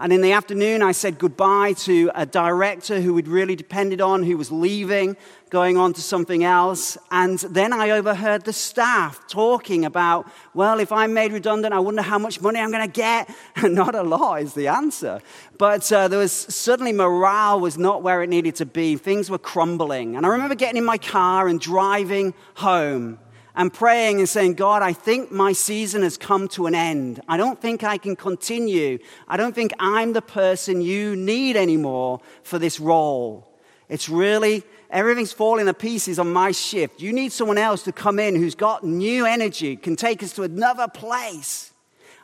And 0.02 0.14
in 0.14 0.22
the 0.22 0.32
afternoon, 0.32 0.82
I 0.82 0.94
said 0.94 1.20
goodbye 1.20 1.74
to 1.74 2.10
a 2.16 2.26
director 2.26 3.02
who 3.02 3.14
we'd 3.14 3.28
really 3.28 3.58
depended 3.58 4.00
on, 4.00 4.24
who 4.24 4.38
was 4.38 4.50
leaving, 4.50 5.18
going 5.50 5.76
on 5.76 5.92
to 5.92 6.02
something 6.02 6.46
else. 6.46 6.98
And 7.12 7.40
then 7.40 7.74
I 7.74 7.90
overheard 7.90 8.46
the 8.46 8.54
staff 8.54 9.28
talking 9.28 9.84
about, 9.84 10.26
well, 10.54 10.80
if 10.80 10.94
I'm 10.94 11.14
made 11.14 11.34
redundant, 11.34 11.74
I 11.74 11.80
wonder 11.80 12.02
how 12.02 12.18
much 12.18 12.40
money 12.40 12.62
I'm 12.62 12.72
going 12.72 12.90
to 12.90 12.94
get. 12.94 13.30
not 13.62 13.94
a 13.94 14.04
lot 14.04 14.42
is 14.42 14.54
the 14.54 14.70
answer. 14.70 15.20
But 15.58 15.92
uh, 15.92 16.08
there 16.08 16.20
was 16.20 16.32
suddenly 16.32 16.94
morale 16.94 17.60
was 17.60 17.78
not 17.78 18.02
where 18.02 18.24
it 18.24 18.30
needed 18.30 18.56
to 18.56 18.66
be. 18.66 18.96
Things 18.96 19.30
were 19.30 19.38
crumbling. 19.38 20.16
And 20.16 20.26
I 20.26 20.30
remember 20.30 20.56
getting 20.56 20.78
in 20.78 20.86
my 20.86 20.98
car 20.98 21.50
and 21.50 21.60
driving 21.60 22.34
home 22.54 23.20
and 23.60 23.74
praying 23.74 24.20
and 24.20 24.30
saying, 24.30 24.54
God, 24.54 24.82
I 24.82 24.94
think 24.94 25.34
my 25.34 25.52
season 25.52 26.02
has 26.04 26.16
come 26.16 26.48
to 26.50 26.66
an 26.66 26.74
end. 26.74 27.20
I 27.28 27.36
don't 27.36 27.62
think 27.62 27.84
I 27.84 27.98
can 27.98 28.16
continue. 28.16 29.00
I 29.28 29.36
don't 29.36 29.54
think 29.54 29.74
I'm 29.80 30.14
the 30.14 30.22
person 30.22 30.80
you 30.82 31.14
need 31.18 31.58
anymore 31.58 32.22
for 32.42 32.58
this 32.58 32.80
role. 32.80 33.54
It's 33.90 34.08
really, 34.08 34.64
everything's 34.90 35.34
falling 35.34 35.66
to 35.66 35.74
pieces 35.74 36.20
on 36.20 36.32
my 36.32 36.54
shift. 36.54 37.02
You 37.02 37.12
need 37.12 37.34
someone 37.34 37.58
else 37.58 37.84
to 37.84 37.92
come 37.92 38.18
in 38.18 38.38
who's 38.38 38.56
got 38.56 38.86
new 38.86 39.26
energy, 39.26 39.76
can 39.76 39.98
take 39.98 40.24
us 40.24 40.32
to 40.36 40.44
another 40.44 40.88
place. 40.88 41.74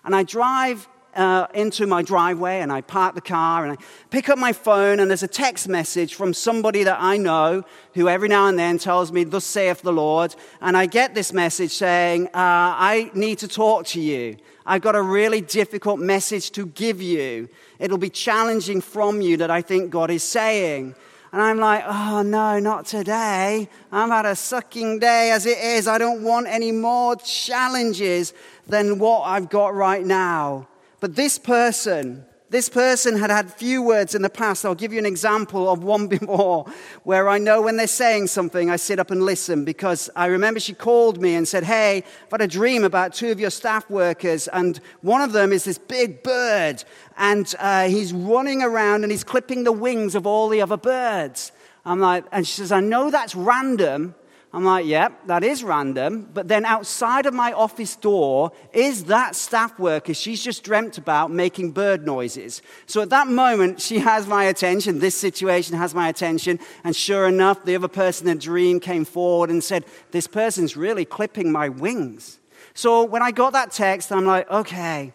And 0.06 0.16
I 0.16 0.24
drive 0.24 0.88
uh, 1.16 1.48
into 1.54 1.88
my 1.88 2.02
driveway 2.02 2.60
and 2.60 2.72
I 2.72 2.82
park 2.82 3.16
the 3.16 3.22
car 3.22 3.64
and 3.64 3.74
I 3.74 3.84
pick 4.10 4.30
up 4.30 4.38
my 4.38 4.54
phone 4.54 5.00
and 5.00 5.10
there's 5.10 5.24
a 5.24 5.28
text 5.28 5.68
message 5.68 6.16
from 6.16 6.34
somebody 6.34 6.84
that 6.84 6.98
I 7.00 7.18
know 7.18 7.64
who 7.94 8.10
every 8.10 8.28
now 8.28 8.48
and 8.48 8.60
then 8.60 8.78
tells 8.78 9.12
me, 9.12 9.24
Thus 9.24 9.46
saith 9.46 9.82
the 9.82 9.94
Lord. 9.94 10.36
And 10.62 10.76
I 10.76 10.86
get 10.86 11.16
this 11.16 11.32
message 11.32 11.72
saying, 11.72 12.28
uh, 12.28 12.30
I 12.34 13.12
need 13.14 13.40
to 13.40 13.48
talk 13.48 13.86
to 13.88 14.02
you. 14.02 14.38
I've 14.66 14.82
got 14.82 14.96
a 14.96 15.02
really 15.02 15.42
difficult 15.42 16.00
message 16.00 16.52
to 16.52 16.66
give 16.66 17.02
you. 17.02 17.50
It'll 17.80 17.98
be 17.98 18.10
challenging 18.10 18.82
from 18.82 19.22
you 19.22 19.38
that 19.38 19.52
I 19.52 19.62
think 19.62 19.92
God 19.92 20.10
is 20.10 20.24
saying. 20.24 20.96
And 21.32 21.42
I'm 21.42 21.60
like, 21.60 21.84
oh 21.86 22.22
no, 22.22 22.60
not 22.60 22.86
today. 22.86 23.70
I've 23.92 24.10
had 24.10 24.26
a 24.26 24.36
sucking 24.36 25.00
day 25.00 25.32
as 25.32 25.46
it 25.46 25.58
is. 25.58 25.88
I 25.88 25.98
don't 25.98 26.24
want 26.24 26.48
any 26.48 26.72
more 26.72 27.18
challenges 27.18 28.34
than 28.68 29.00
what 29.00 29.24
I've 29.24 29.50
got 29.50 29.76
right 29.76 30.04
now. 30.06 30.68
But 31.06 31.16
this 31.16 31.38
person, 31.38 32.26
this 32.50 32.68
person 32.68 33.20
had 33.20 33.30
had 33.30 33.54
few 33.54 33.84
words 33.84 34.16
in 34.16 34.24
the 34.24 34.30
past. 34.32 34.66
I'll 34.66 34.74
give 34.74 34.92
you 34.92 34.98
an 34.98 35.06
example 35.06 35.70
of 35.70 35.84
one 35.84 36.08
before 36.18 36.66
where 37.04 37.30
I 37.30 37.38
know 37.38 37.62
when 37.62 37.78
they're 37.78 37.86
saying 37.86 38.26
something, 38.26 38.72
I 38.72 38.78
sit 38.78 38.98
up 38.98 39.12
and 39.12 39.22
listen 39.22 39.66
because 39.66 40.10
I 40.16 40.26
remember 40.26 40.60
she 40.60 40.74
called 40.74 41.22
me 41.22 41.36
and 41.36 41.48
said, 41.48 41.64
Hey, 41.64 41.98
I've 42.24 42.32
had 42.32 42.42
a 42.42 42.48
dream 42.48 42.84
about 42.84 43.14
two 43.14 43.30
of 43.30 43.40
your 43.40 43.52
staff 43.52 43.88
workers, 43.88 44.48
and 44.48 44.80
one 45.02 45.22
of 45.22 45.32
them 45.32 45.54
is 45.54 45.66
this 45.66 45.78
big 45.78 46.24
bird, 46.24 46.84
and 47.20 47.54
uh, 47.60 47.88
he's 47.88 48.12
running 48.12 48.64
around 48.64 49.04
and 49.04 49.12
he's 49.12 49.24
clipping 49.24 49.64
the 49.64 49.72
wings 49.72 50.16
of 50.16 50.26
all 50.26 50.50
the 50.50 50.64
other 50.64 50.76
birds. 50.76 51.52
I'm 51.86 52.00
like, 52.00 52.26
and 52.32 52.48
she 52.48 52.54
says, 52.54 52.72
I 52.72 52.80
know 52.80 53.12
that's 53.12 53.36
random, 53.36 54.16
I'm 54.56 54.64
like, 54.64 54.86
yep, 54.86 55.12
yeah, 55.12 55.28
that 55.28 55.44
is 55.44 55.66
random. 55.66 56.30
But 56.34 56.48
then 56.48 56.64
outside 56.64 57.26
of 57.26 57.34
my 57.34 57.52
office 57.52 57.98
door 57.98 58.54
is 58.72 59.04
that 59.06 59.36
staff 59.36 59.78
worker 59.78 60.14
she's 60.14 60.42
just 60.42 60.64
dreamt 60.64 60.98
about 60.98 61.30
making 61.30 61.72
bird 61.72 62.06
noises. 62.06 62.62
So 62.86 63.02
at 63.02 63.10
that 63.10 63.28
moment, 63.28 63.82
she 63.82 64.00
has 64.00 64.28
my 64.28 64.46
attention. 64.46 65.00
This 65.00 65.18
situation 65.18 65.76
has 65.76 65.94
my 65.94 66.08
attention. 66.08 66.60
And 66.86 66.96
sure 66.96 67.28
enough, 67.28 67.66
the 67.66 67.76
other 67.76 67.90
person 67.90 68.30
in 68.30 68.38
the 68.38 68.44
dream 68.44 68.80
came 68.80 69.04
forward 69.04 69.50
and 69.50 69.62
said, 69.62 69.84
This 70.12 70.26
person's 70.26 70.78
really 70.78 71.04
clipping 71.04 71.52
my 71.52 71.68
wings. 71.68 72.40
So 72.74 73.04
when 73.04 73.22
I 73.22 73.32
got 73.32 73.52
that 73.52 73.72
text, 73.72 74.10
I'm 74.10 74.26
like, 74.26 74.50
okay. 74.50 75.14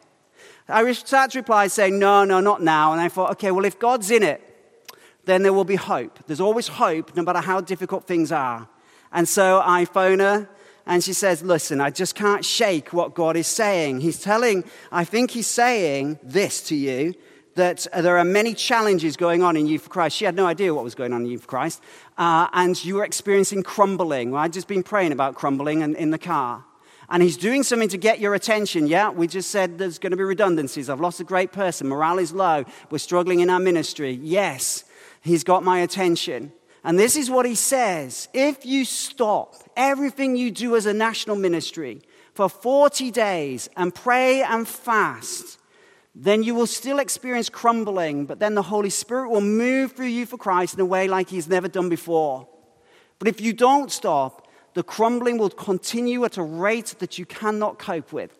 I 0.68 0.92
started 0.92 1.32
to 1.32 1.38
reply 1.38 1.68
saying, 1.68 1.98
no, 1.98 2.24
no, 2.24 2.40
not 2.40 2.62
now. 2.62 2.92
And 2.92 3.00
I 3.00 3.08
thought, 3.08 3.30
okay, 3.32 3.50
well, 3.50 3.64
if 3.64 3.78
God's 3.78 4.10
in 4.10 4.22
it, 4.22 4.42
then 5.24 5.42
there 5.42 5.54
will 5.54 5.64
be 5.64 5.76
hope. 5.76 6.18
There's 6.26 6.40
always 6.40 6.68
hope, 6.68 7.16
no 7.16 7.22
matter 7.22 7.40
how 7.40 7.62
difficult 7.62 8.06
things 8.06 8.30
are. 8.30 8.68
And 9.12 9.28
so 9.28 9.62
I 9.64 9.84
phone 9.84 10.20
her 10.20 10.48
and 10.86 11.04
she 11.04 11.12
says, 11.12 11.42
Listen, 11.42 11.80
I 11.80 11.90
just 11.90 12.14
can't 12.14 12.44
shake 12.44 12.92
what 12.92 13.14
God 13.14 13.36
is 13.36 13.46
saying. 13.46 14.00
He's 14.00 14.20
telling, 14.20 14.64
I 14.90 15.04
think 15.04 15.30
He's 15.30 15.46
saying 15.46 16.18
this 16.22 16.62
to 16.68 16.76
you 16.76 17.14
that 17.54 17.86
there 17.96 18.16
are 18.16 18.24
many 18.24 18.54
challenges 18.54 19.16
going 19.16 19.42
on 19.42 19.56
in 19.56 19.66
Youth 19.66 19.82
for 19.82 19.90
Christ. 19.90 20.16
She 20.16 20.24
had 20.24 20.34
no 20.34 20.46
idea 20.46 20.72
what 20.74 20.84
was 20.84 20.94
going 20.94 21.12
on 21.12 21.22
in 21.22 21.26
Youth 21.26 21.42
for 21.42 21.48
Christ. 21.48 21.82
Uh, 22.16 22.48
and 22.52 22.82
you 22.84 22.96
were 22.96 23.04
experiencing 23.04 23.62
crumbling. 23.62 24.30
Well, 24.30 24.42
I'd 24.42 24.52
just 24.52 24.68
been 24.68 24.82
praying 24.82 25.12
about 25.12 25.34
crumbling 25.34 25.82
in, 25.82 25.94
in 25.96 26.10
the 26.10 26.18
car. 26.18 26.64
And 27.08 27.24
he's 27.24 27.36
doing 27.36 27.64
something 27.64 27.88
to 27.88 27.98
get 27.98 28.20
your 28.20 28.34
attention. 28.34 28.86
Yeah, 28.86 29.10
we 29.10 29.26
just 29.26 29.50
said 29.50 29.78
there's 29.78 29.98
going 29.98 30.12
to 30.12 30.16
be 30.16 30.22
redundancies. 30.22 30.88
I've 30.88 31.00
lost 31.00 31.18
a 31.18 31.24
great 31.24 31.50
person. 31.50 31.88
Morale 31.88 32.20
is 32.20 32.32
low. 32.32 32.64
We're 32.88 32.98
struggling 32.98 33.40
in 33.40 33.50
our 33.50 33.58
ministry. 33.58 34.12
Yes, 34.12 34.84
he's 35.20 35.42
got 35.42 35.64
my 35.64 35.80
attention. 35.80 36.52
And 36.82 36.98
this 36.98 37.16
is 37.16 37.30
what 37.30 37.46
he 37.46 37.54
says 37.54 38.28
if 38.32 38.64
you 38.64 38.84
stop 38.84 39.54
everything 39.76 40.36
you 40.36 40.50
do 40.50 40.76
as 40.76 40.86
a 40.86 40.94
national 40.94 41.36
ministry 41.36 42.02
for 42.34 42.48
40 42.48 43.10
days 43.10 43.68
and 43.76 43.94
pray 43.94 44.42
and 44.42 44.66
fast, 44.66 45.58
then 46.14 46.42
you 46.42 46.54
will 46.54 46.66
still 46.66 46.98
experience 46.98 47.48
crumbling, 47.48 48.26
but 48.26 48.38
then 48.38 48.54
the 48.54 48.62
Holy 48.62 48.90
Spirit 48.90 49.30
will 49.30 49.40
move 49.40 49.92
through 49.92 50.06
you 50.06 50.26
for 50.26 50.36
Christ 50.36 50.74
in 50.74 50.80
a 50.80 50.84
way 50.84 51.06
like 51.06 51.28
he's 51.28 51.48
never 51.48 51.68
done 51.68 51.88
before. 51.88 52.48
But 53.18 53.28
if 53.28 53.40
you 53.40 53.52
don't 53.52 53.92
stop, 53.92 54.48
the 54.74 54.82
crumbling 54.82 55.38
will 55.38 55.50
continue 55.50 56.24
at 56.24 56.38
a 56.38 56.42
rate 56.42 56.94
that 56.98 57.18
you 57.18 57.26
cannot 57.26 57.78
cope 57.78 58.12
with. 58.12 58.36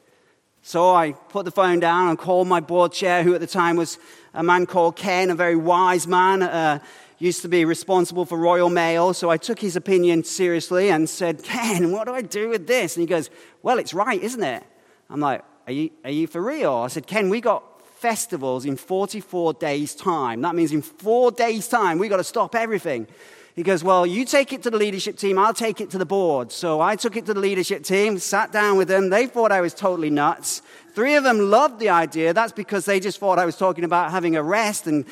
So 0.63 0.95
I 0.95 1.13
put 1.13 1.45
the 1.45 1.51
phone 1.51 1.81
down 1.81 2.09
and 2.09 2.19
called 2.19 2.47
my 2.47 2.61
board 2.61 2.93
chair, 2.93 3.23
who 3.23 3.35
at 3.35 3.41
the 3.41 3.47
time 3.47 3.77
was 3.77 3.99
a 4.35 4.43
man 4.43 4.67
called 4.67 4.97
Ken, 4.97 5.31
a 5.31 5.35
very 5.35 5.57
wise 5.57 6.07
man. 6.07 6.43
Uh, 6.43 6.81
used 7.21 7.43
to 7.43 7.49
be 7.49 7.65
responsible 7.65 8.25
for 8.25 8.37
Royal 8.37 8.71
Mail, 8.71 9.13
so 9.13 9.31
I 9.31 9.37
took 9.37 9.61
his 9.61 9.77
opinion 9.77 10.25
seriously 10.25 10.91
and 10.91 11.09
said, 11.09 11.45
Ken, 11.45 11.93
what 11.93 12.07
do 12.07 12.15
I 12.15 12.23
do 12.23 12.49
with 12.49 12.67
this? 12.67 12.97
And 12.97 13.03
he 13.03 13.07
goes, 13.07 13.31
Well, 13.63 13.79
it's 13.79 13.95
right, 13.95 14.21
isn't 14.21 14.43
it? 14.43 14.65
I'm 15.09 15.21
like, 15.21 15.45
Are 15.67 15.73
you, 15.73 15.91
are 16.03 16.11
you 16.11 16.27
for 16.27 16.43
real? 16.43 16.73
I 16.73 16.89
said, 16.89 17.07
Ken, 17.07 17.29
we 17.29 17.41
got 17.41 17.63
festivals 17.83 18.65
in 18.65 18.77
44 18.77 19.53
days' 19.55 19.95
time. 19.95 20.41
That 20.41 20.55
means 20.55 20.73
in 20.73 20.81
four 20.81 21.31
days' 21.31 21.69
time, 21.69 21.99
we 21.99 22.09
got 22.09 22.17
to 22.17 22.25
stop 22.25 22.55
everything. 22.55 23.07
He 23.57 23.63
goes, 23.63 23.83
Well, 23.83 24.07
you 24.07 24.25
take 24.25 24.53
it 24.53 24.63
to 24.63 24.71
the 24.71 24.77
leadership 24.77 25.17
team, 25.17 25.39
I'll 25.39 25.55
take 25.55 25.81
it 25.81 25.91
to 25.91 25.99
the 25.99 26.07
board. 26.07 26.53
So 26.53 26.81
I 26.81 26.97
took 26.97 27.17
it 27.17 27.27
to 27.27 27.35
the 27.35 27.41
leadership 27.41 27.83
team, 27.83 28.19
sat 28.19 28.53
down 28.53 28.77
with 28.79 28.89
them. 28.89 29.11
They 29.11 29.27
thought 29.27 29.53
I 29.53 29.61
was 29.61 29.75
totally 29.75 30.11
nuts. 30.11 30.63
Three 30.95 31.15
of 31.15 31.25
them 31.25 31.51
loved 31.51 31.79
the 31.79 31.89
idea. 31.89 32.33
That's 32.33 32.53
because 32.53 32.85
they 32.85 33.01
just 33.01 33.19
thought 33.19 33.39
I 33.39 33.45
was 33.45 33.57
talking 33.57 33.85
about 33.85 34.11
having 34.11 34.37
a 34.37 34.43
rest 34.43 34.87
and 34.87 35.05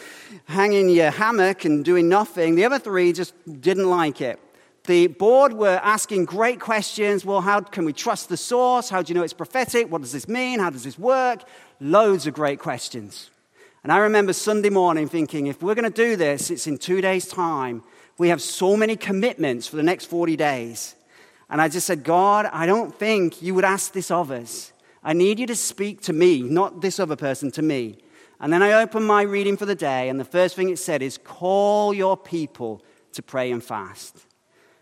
hanging 0.46 0.88
your 0.88 1.10
hammock 1.10 1.64
and 1.64 1.84
doing 1.84 2.08
nothing. 2.08 2.54
The 2.54 2.64
other 2.64 2.78
three 2.78 3.12
just 3.12 3.34
didn't 3.60 3.88
like 3.88 4.20
it. 4.20 4.40
The 4.88 5.08
board 5.08 5.52
were 5.52 5.80
asking 5.82 6.24
great 6.24 6.60
questions. 6.60 7.24
Well, 7.24 7.42
how 7.42 7.60
can 7.60 7.84
we 7.84 7.92
trust 7.92 8.30
the 8.30 8.38
source? 8.38 8.88
How 8.88 9.02
do 9.02 9.12
you 9.12 9.18
know 9.18 9.22
it's 9.22 9.34
prophetic? 9.34 9.92
What 9.92 10.00
does 10.00 10.12
this 10.12 10.26
mean? 10.26 10.60
How 10.60 10.70
does 10.70 10.84
this 10.84 10.98
work? 10.98 11.42
Loads 11.78 12.26
of 12.26 12.32
great 12.32 12.58
questions. 12.58 13.30
And 13.82 13.92
I 13.92 13.98
remember 13.98 14.32
Sunday 14.32 14.70
morning 14.70 15.08
thinking, 15.08 15.46
if 15.46 15.62
we're 15.62 15.74
going 15.74 15.90
to 15.90 16.04
do 16.04 16.16
this, 16.16 16.50
it's 16.50 16.66
in 16.66 16.78
two 16.78 17.00
days' 17.00 17.28
time. 17.28 17.82
We 18.18 18.28
have 18.28 18.42
so 18.42 18.76
many 18.76 18.96
commitments 18.96 19.68
for 19.68 19.76
the 19.76 19.82
next 19.82 20.06
40 20.06 20.36
days. 20.36 20.96
And 21.48 21.62
I 21.62 21.68
just 21.68 21.86
said, 21.86 22.04
God, 22.04 22.46
I 22.52 22.66
don't 22.66 22.94
think 22.94 23.40
you 23.40 23.54
would 23.54 23.64
ask 23.64 23.92
this 23.92 24.10
of 24.10 24.30
us. 24.30 24.72
I 25.02 25.12
need 25.12 25.38
you 25.38 25.46
to 25.46 25.56
speak 25.56 26.02
to 26.02 26.12
me, 26.12 26.42
not 26.42 26.82
this 26.82 26.98
other 26.98 27.16
person, 27.16 27.50
to 27.52 27.62
me. 27.62 27.98
And 28.40 28.52
then 28.52 28.62
I 28.62 28.72
opened 28.74 29.06
my 29.06 29.22
reading 29.22 29.56
for 29.56 29.66
the 29.66 29.74
day, 29.74 30.08
and 30.08 30.20
the 30.20 30.24
first 30.24 30.54
thing 30.54 30.68
it 30.68 30.78
said 30.78 31.00
is, 31.00 31.18
Call 31.18 31.94
your 31.94 32.16
people 32.16 32.84
to 33.12 33.22
pray 33.22 33.50
and 33.50 33.62
fast. 33.62 34.26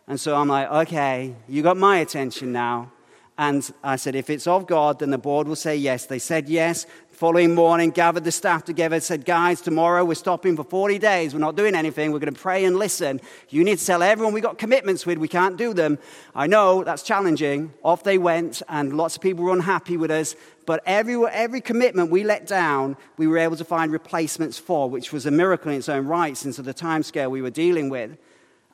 And 0.08 0.18
so 0.18 0.36
I'm 0.36 0.48
like, 0.48 0.70
Okay, 0.70 1.34
you 1.48 1.62
got 1.62 1.76
my 1.76 1.98
attention 1.98 2.52
now. 2.52 2.90
And 3.38 3.70
I 3.84 3.96
said, 3.96 4.14
If 4.14 4.30
it's 4.30 4.46
of 4.46 4.66
God, 4.66 4.98
then 4.98 5.10
the 5.10 5.18
board 5.18 5.46
will 5.46 5.56
say 5.56 5.76
yes. 5.76 6.06
They 6.06 6.18
said 6.18 6.48
yes. 6.48 6.86
Following 7.16 7.54
morning, 7.54 7.92
gathered 7.92 8.24
the 8.24 8.30
staff 8.30 8.62
together, 8.62 9.00
said, 9.00 9.24
Guys, 9.24 9.62
tomorrow 9.62 10.04
we're 10.04 10.12
stopping 10.12 10.54
for 10.54 10.64
40 10.64 10.98
days. 10.98 11.32
We're 11.32 11.40
not 11.40 11.56
doing 11.56 11.74
anything. 11.74 12.12
We're 12.12 12.18
going 12.18 12.34
to 12.34 12.38
pray 12.38 12.66
and 12.66 12.76
listen. 12.76 13.22
You 13.48 13.64
need 13.64 13.78
to 13.78 13.86
tell 13.86 14.02
everyone 14.02 14.34
we 14.34 14.42
got 14.42 14.58
commitments 14.58 15.06
with. 15.06 15.16
We 15.16 15.26
can't 15.26 15.56
do 15.56 15.72
them. 15.72 15.98
I 16.34 16.46
know 16.46 16.84
that's 16.84 17.02
challenging. 17.02 17.72
Off 17.82 18.04
they 18.04 18.18
went, 18.18 18.60
and 18.68 18.98
lots 18.98 19.16
of 19.16 19.22
people 19.22 19.44
were 19.44 19.54
unhappy 19.54 19.96
with 19.96 20.10
us. 20.10 20.36
But 20.66 20.82
every, 20.84 21.16
every 21.28 21.62
commitment 21.62 22.10
we 22.10 22.22
let 22.22 22.46
down, 22.46 22.98
we 23.16 23.26
were 23.26 23.38
able 23.38 23.56
to 23.56 23.64
find 23.64 23.90
replacements 23.90 24.58
for, 24.58 24.90
which 24.90 25.10
was 25.10 25.24
a 25.24 25.30
miracle 25.30 25.70
in 25.70 25.78
its 25.78 25.88
own 25.88 26.04
right 26.04 26.36
since 26.36 26.58
the 26.58 26.74
time 26.74 27.02
scale 27.02 27.30
we 27.30 27.40
were 27.40 27.48
dealing 27.48 27.88
with. 27.88 28.18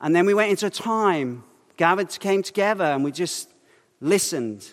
And 0.01 0.13
then 0.13 0.25
we 0.25 0.33
went 0.33 0.51
into 0.51 0.65
a 0.65 0.69
time, 0.69 1.45
gathered, 1.77 2.09
came 2.19 2.43
together, 2.43 2.83
and 2.83 3.05
we 3.05 3.13
just 3.13 3.49
listened. 4.01 4.69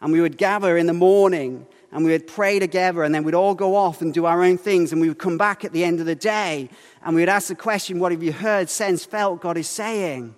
And 0.00 0.10
we 0.10 0.22
would 0.22 0.38
gather 0.38 0.78
in 0.78 0.86
the 0.86 0.94
morning 0.94 1.66
and 1.92 2.04
we 2.04 2.12
would 2.12 2.26
pray 2.26 2.58
together, 2.58 3.02
and 3.02 3.14
then 3.14 3.24
we'd 3.24 3.34
all 3.34 3.54
go 3.54 3.74
off 3.74 4.00
and 4.00 4.14
do 4.14 4.26
our 4.26 4.42
own 4.42 4.58
things, 4.58 4.92
and 4.92 5.00
we 5.00 5.08
would 5.08 5.18
come 5.18 5.38
back 5.38 5.64
at 5.64 5.72
the 5.72 5.84
end 5.84 6.00
of 6.00 6.06
the 6.06 6.14
day, 6.14 6.68
and 7.02 7.14
we 7.14 7.22
would 7.22 7.28
ask 7.28 7.48
the 7.48 7.54
question, 7.54 7.98
What 7.98 8.12
have 8.12 8.22
you 8.22 8.32
heard, 8.32 8.70
sensed, 8.70 9.10
felt 9.10 9.40
God 9.40 9.56
is 9.56 9.68
saying? 9.68 10.34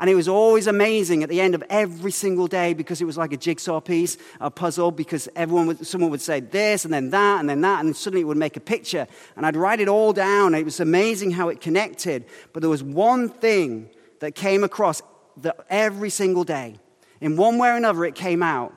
And 0.00 0.08
it 0.08 0.14
was 0.14 0.28
always 0.28 0.66
amazing 0.66 1.22
at 1.22 1.28
the 1.28 1.42
end 1.42 1.54
of 1.54 1.62
every 1.68 2.10
single 2.10 2.46
day 2.46 2.72
because 2.72 3.02
it 3.02 3.04
was 3.04 3.18
like 3.18 3.34
a 3.34 3.36
jigsaw 3.36 3.80
piece, 3.80 4.16
a 4.40 4.50
puzzle, 4.50 4.90
because 4.90 5.28
everyone 5.36 5.66
would, 5.66 5.86
someone 5.86 6.10
would 6.10 6.22
say 6.22 6.40
this 6.40 6.86
and 6.86 6.94
then 6.94 7.10
that 7.10 7.40
and 7.40 7.50
then 7.50 7.60
that, 7.60 7.84
and 7.84 7.94
suddenly 7.94 8.22
it 8.22 8.24
would 8.24 8.38
make 8.38 8.56
a 8.56 8.60
picture. 8.60 9.06
And 9.36 9.44
I'd 9.44 9.56
write 9.56 9.78
it 9.78 9.88
all 9.88 10.14
down. 10.14 10.54
It 10.54 10.64
was 10.64 10.80
amazing 10.80 11.32
how 11.32 11.50
it 11.50 11.60
connected. 11.60 12.24
But 12.54 12.60
there 12.62 12.70
was 12.70 12.82
one 12.82 13.28
thing 13.28 13.90
that 14.20 14.34
came 14.34 14.64
across 14.64 15.02
the, 15.36 15.54
every 15.68 16.08
single 16.08 16.44
day. 16.44 16.76
In 17.20 17.36
one 17.36 17.58
way 17.58 17.68
or 17.68 17.76
another, 17.76 18.06
it 18.06 18.14
came 18.14 18.42
out. 18.42 18.72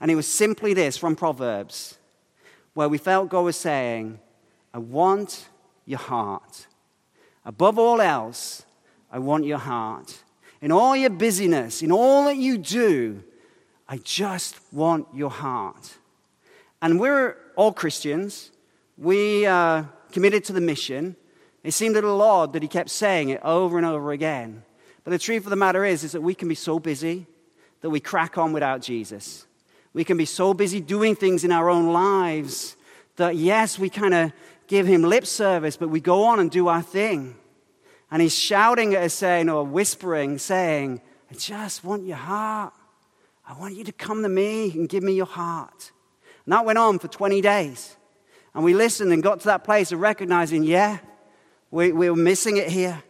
And 0.00 0.10
it 0.10 0.14
was 0.14 0.26
simply 0.26 0.72
this 0.74 0.96
from 0.96 1.14
Proverbs, 1.14 1.98
where 2.74 2.88
we 2.88 2.98
felt 2.98 3.28
God 3.28 3.42
was 3.42 3.56
saying, 3.56 4.18
I 4.72 4.78
want 4.78 5.48
your 5.84 5.98
heart. 5.98 6.66
Above 7.44 7.78
all 7.78 8.00
else, 8.00 8.64
I 9.10 9.18
want 9.18 9.44
your 9.44 9.58
heart. 9.58 10.22
In 10.62 10.72
all 10.72 10.96
your 10.96 11.10
busyness, 11.10 11.82
in 11.82 11.90
all 11.90 12.24
that 12.26 12.36
you 12.36 12.58
do, 12.58 13.22
I 13.88 13.98
just 13.98 14.60
want 14.72 15.06
your 15.12 15.30
heart. 15.30 15.96
And 16.80 17.00
we're 17.00 17.36
all 17.56 17.72
Christians. 17.72 18.52
We 18.96 19.46
are 19.46 19.90
committed 20.12 20.44
to 20.44 20.52
the 20.52 20.60
mission. 20.60 21.16
It 21.64 21.72
seemed 21.72 21.96
a 21.96 22.00
little 22.00 22.22
odd 22.22 22.52
that 22.52 22.62
he 22.62 22.68
kept 22.68 22.90
saying 22.90 23.30
it 23.30 23.40
over 23.42 23.76
and 23.76 23.86
over 23.86 24.12
again. 24.12 24.62
But 25.04 25.10
the 25.10 25.18
truth 25.18 25.44
of 25.44 25.50
the 25.50 25.56
matter 25.56 25.84
is, 25.84 26.04
is 26.04 26.12
that 26.12 26.20
we 26.20 26.34
can 26.34 26.48
be 26.48 26.54
so 26.54 26.78
busy 26.78 27.26
that 27.80 27.90
we 27.90 28.00
crack 28.00 28.38
on 28.38 28.52
without 28.52 28.80
Jesus. 28.80 29.46
We 29.92 30.04
can 30.04 30.16
be 30.16 30.24
so 30.24 30.54
busy 30.54 30.80
doing 30.80 31.16
things 31.16 31.44
in 31.44 31.52
our 31.52 31.68
own 31.68 31.92
lives 31.92 32.76
That 33.16 33.36
yes, 33.36 33.78
we 33.78 33.90
kind 33.90 34.14
of 34.14 34.32
give 34.66 34.86
him 34.86 35.02
lip 35.02 35.26
service, 35.26 35.76
but 35.76 35.88
we 35.88 36.00
go 36.00 36.24
on 36.24 36.38
and 36.40 36.50
do 36.50 36.68
our 36.68 36.80
thing. 36.80 37.36
And 38.10 38.22
he's 38.22 38.36
shouting 38.36 38.94
at 38.94 39.02
us, 39.02 39.14
saying, 39.14 39.48
or 39.50 39.64
whispering, 39.64 40.38
saying, 40.38 41.00
I 41.30 41.34
just 41.34 41.84
want 41.84 42.06
your 42.06 42.16
heart. 42.16 42.72
I 43.46 43.58
want 43.58 43.74
you 43.74 43.84
to 43.84 43.92
come 43.92 44.22
to 44.22 44.28
me 44.28 44.70
and 44.72 44.88
give 44.88 45.02
me 45.02 45.12
your 45.12 45.26
heart. 45.26 45.92
And 46.44 46.52
that 46.52 46.64
went 46.64 46.78
on 46.78 46.98
for 46.98 47.08
20 47.08 47.40
days. 47.40 47.96
And 48.54 48.64
we 48.64 48.74
listened 48.74 49.12
and 49.12 49.22
got 49.22 49.40
to 49.40 49.46
that 49.46 49.64
place 49.64 49.92
of 49.92 50.00
recognizing, 50.00 50.62
yeah, 50.62 50.98
we, 51.70 51.92
we 51.92 52.10
were 52.10 52.16
missing 52.16 52.56
it 52.56 52.68
here. 52.68 53.02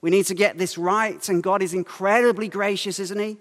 We 0.00 0.10
need 0.10 0.26
to 0.26 0.34
get 0.34 0.58
this 0.58 0.78
right. 0.78 1.28
And 1.28 1.42
God 1.42 1.62
is 1.62 1.74
incredibly 1.74 2.48
gracious, 2.48 2.98
isn't 2.98 3.18
He? 3.18 3.38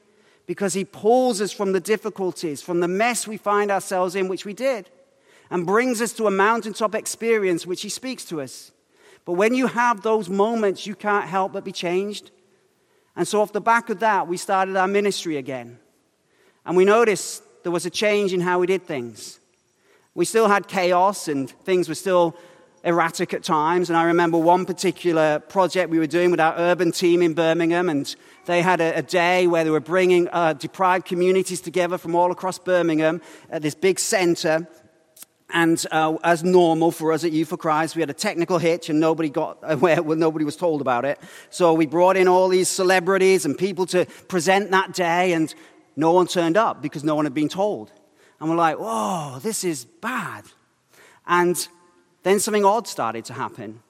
Because 0.49 0.73
He 0.73 0.83
pulls 0.83 1.41
us 1.41 1.51
from 1.51 1.73
the 1.73 1.79
difficulties, 1.79 2.63
from 2.63 2.79
the 2.79 2.87
mess 2.87 3.27
we 3.27 3.37
find 3.37 3.69
ourselves 3.69 4.15
in, 4.15 4.27
which 4.27 4.45
we 4.45 4.53
did, 4.53 4.89
and 5.51 5.63
brings 5.63 6.01
us 6.01 6.11
to 6.13 6.25
a 6.25 6.31
mountaintop 6.31 6.95
experience, 6.95 7.67
which 7.67 7.83
He 7.83 7.89
speaks 7.89 8.25
to 8.25 8.41
us. 8.41 8.71
But 9.25 9.33
when 9.33 9.53
you 9.53 9.67
have 9.67 10.01
those 10.01 10.27
moments, 10.27 10.87
you 10.87 10.95
can't 10.95 11.27
help 11.27 11.53
but 11.53 11.63
be 11.63 11.71
changed. 11.71 12.31
And 13.15 13.27
so, 13.27 13.43
off 13.43 13.53
the 13.53 13.61
back 13.61 13.91
of 13.91 13.99
that, 13.99 14.27
we 14.27 14.37
started 14.37 14.75
our 14.75 14.87
ministry 14.87 15.37
again. 15.37 15.77
And 16.65 16.75
we 16.75 16.83
noticed 16.83 17.43
there 17.61 17.71
was 17.71 17.85
a 17.85 17.91
change 17.91 18.33
in 18.33 18.41
how 18.41 18.57
we 18.57 18.65
did 18.65 18.87
things. 18.87 19.39
We 20.15 20.25
still 20.25 20.47
had 20.47 20.67
chaos 20.67 21.27
and 21.27 21.47
things 21.47 21.87
were 21.87 21.93
still 21.93 22.35
erratic 22.83 23.33
at 23.33 23.43
times. 23.43 23.89
And 23.89 23.97
I 23.97 24.03
remember 24.03 24.37
one 24.37 24.65
particular 24.65 25.39
project 25.39 25.89
we 25.89 25.99
were 25.99 26.07
doing 26.07 26.31
with 26.31 26.39
our 26.39 26.55
urban 26.57 26.91
team 26.91 27.21
in 27.21 27.33
Birmingham, 27.33 27.89
and 27.89 28.13
they 28.45 28.61
had 28.61 28.81
a, 28.81 28.97
a 28.97 29.01
day 29.01 29.47
where 29.47 29.63
they 29.63 29.69
were 29.69 29.79
bringing 29.79 30.27
uh, 30.31 30.53
deprived 30.53 31.05
communities 31.05 31.61
together 31.61 31.97
from 31.97 32.15
all 32.15 32.31
across 32.31 32.59
Birmingham 32.59 33.21
at 33.49 33.61
this 33.61 33.75
big 33.75 33.99
center. 33.99 34.67
And 35.51 35.83
uh, 35.91 36.17
as 36.23 36.43
normal 36.43 36.91
for 36.91 37.11
us 37.11 37.23
at 37.23 37.31
Youth 37.31 37.49
for 37.49 37.57
Christ, 37.57 37.95
we 37.95 38.01
had 38.01 38.09
a 38.09 38.13
technical 38.13 38.59
hitch 38.59 38.89
and 38.89 38.99
nobody 38.99 39.29
got 39.29 39.57
aware, 39.63 40.01
well, 40.01 40.17
nobody 40.17 40.45
was 40.45 40.55
told 40.55 40.79
about 40.81 41.05
it. 41.05 41.19
So 41.49 41.73
we 41.73 41.85
brought 41.85 42.17
in 42.17 42.27
all 42.27 42.49
these 42.49 42.69
celebrities 42.69 43.45
and 43.45 43.57
people 43.57 43.85
to 43.87 44.05
present 44.27 44.71
that 44.71 44.93
day, 44.93 45.33
and 45.33 45.53
no 45.95 46.11
one 46.11 46.27
turned 46.27 46.55
up 46.55 46.81
because 46.81 47.03
no 47.03 47.15
one 47.15 47.25
had 47.25 47.33
been 47.33 47.49
told. 47.49 47.91
And 48.39 48.49
we're 48.49 48.55
like, 48.55 48.77
whoa, 48.77 49.39
this 49.39 49.63
is 49.63 49.85
bad. 49.85 50.45
And 51.27 51.67
then 52.23 52.39
something 52.39 52.65
odd 52.65 52.87
started 52.87 53.25
to 53.25 53.33
happen. 53.33 53.81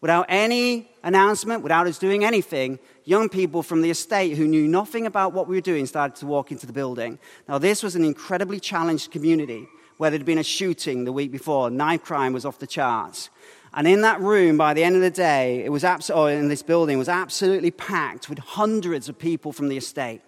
Without 0.00 0.26
any 0.28 0.90
announcement, 1.02 1.62
without 1.62 1.86
us 1.86 1.98
doing 1.98 2.24
anything, 2.24 2.78
young 3.04 3.28
people 3.28 3.62
from 3.62 3.80
the 3.80 3.90
estate 3.90 4.36
who 4.36 4.46
knew 4.46 4.68
nothing 4.68 5.06
about 5.06 5.32
what 5.32 5.48
we 5.48 5.56
were 5.56 5.62
doing 5.62 5.86
started 5.86 6.14
to 6.16 6.26
walk 6.26 6.52
into 6.52 6.66
the 6.66 6.74
building. 6.74 7.18
Now, 7.48 7.56
this 7.56 7.82
was 7.82 7.96
an 7.96 8.04
incredibly 8.04 8.60
challenged 8.60 9.10
community 9.10 9.66
where 9.96 10.10
there'd 10.10 10.26
been 10.26 10.36
a 10.36 10.44
shooting 10.44 11.04
the 11.04 11.12
week 11.12 11.32
before. 11.32 11.70
Knife 11.70 12.02
crime 12.02 12.32
was 12.32 12.44
off 12.44 12.58
the 12.58 12.66
charts. 12.66 13.30
And 13.72 13.88
in 13.88 14.02
that 14.02 14.20
room, 14.20 14.56
by 14.56 14.74
the 14.74 14.84
end 14.84 14.94
of 14.94 15.02
the 15.02 15.10
day, 15.10 15.64
it 15.64 15.70
was 15.70 15.84
abs- 15.84 16.10
or 16.10 16.24
oh, 16.24 16.26
in 16.26 16.48
this 16.48 16.62
building, 16.62 16.98
was 16.98 17.08
absolutely 17.08 17.70
packed 17.72 18.28
with 18.28 18.38
hundreds 18.38 19.08
of 19.08 19.18
people 19.18 19.52
from 19.52 19.68
the 19.68 19.76
estate. 19.76 20.20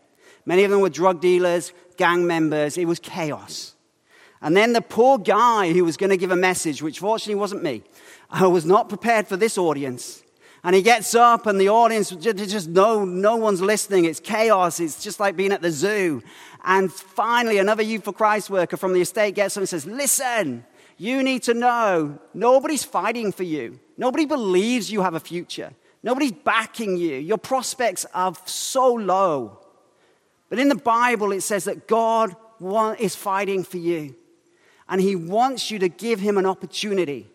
Many 0.47 0.65
of 0.65 0.71
them 0.71 0.81
were 0.81 0.89
drug 0.89 1.21
dealers, 1.21 1.73
gang 1.97 2.27
members. 2.27 2.77
It 2.77 2.87
was 2.87 2.99
chaos. 2.99 3.75
And 4.43 4.57
then 4.57 4.73
the 4.73 4.83
poor 4.83 5.19
guy 5.19 5.73
who 5.73 5.85
was 5.85 5.97
going 5.97 6.11
to 6.11 6.16
give 6.16 6.31
a 6.31 6.37
message, 6.37 6.83
which 6.83 6.99
fortunately 6.99 7.37
wasn't 7.37 7.62
me, 7.62 7.83
I 8.31 8.47
was 8.47 8.66
not 8.66 8.88
prepared 8.88 9.26
for 9.28 9.37
this 9.37 9.57
audience. 9.57 10.23
And 10.62 10.75
he 10.75 10.83
gets 10.83 11.14
up, 11.14 11.47
and 11.47 11.61
the 11.61 11.69
audience 11.69 12.11
just 12.11 12.69
no, 12.69 13.05
no 13.05 13.37
one's 13.37 13.61
listening. 13.61 14.05
It's 14.05 14.19
chaos. 14.19 14.81
It's 14.81 15.02
just 15.02 15.21
like 15.21 15.37
being 15.37 15.52
at 15.52 15.62
the 15.62 15.71
zoo. 15.71 16.23
And 16.64 16.93
finally, 16.93 17.59
another 17.59 17.85
Youth 17.85 18.05
for 18.05 18.12
Christ 18.12 18.50
worker 18.50 18.76
from 18.76 18.93
the 18.93 19.00
estate 19.00 19.37
gets 19.37 19.57
up 19.57 19.61
and 19.61 19.69
says, 19.69 19.87
Listen, 19.87 20.64
you 20.97 21.23
need 21.23 21.45
to 21.45 21.55
know 21.55 22.19
nobody's 22.35 22.85
fighting 22.85 23.31
for 23.31 23.45
you. 23.45 23.78
Nobody 23.97 24.26
believes 24.26 24.90
you 24.90 25.02
have 25.02 25.14
a 25.14 25.21
future. 25.21 25.73
Nobody's 26.02 26.33
backing 26.33 26.97
you. 26.97 27.16
Your 27.16 27.38
prospects 27.38 28.05
are 28.12 28.35
so 28.45 28.93
low. 28.93 29.61
But 30.49 30.59
in 30.59 30.69
the 30.69 30.75
Bible, 30.75 31.33
it 31.33 31.43
says 31.43 31.64
that 31.64 31.87
God 31.87 32.35
is 32.99 33.14
fighting 33.14 33.62
for 33.62 33.78
you 33.78 34.16
and 34.88 35.00
he 35.00 35.16
wants 35.16 35.71
you 35.71 35.78
to 35.81 35.88
give 35.88 36.21
him 36.21 36.38
an 36.38 36.47
opportunity. 36.47 37.26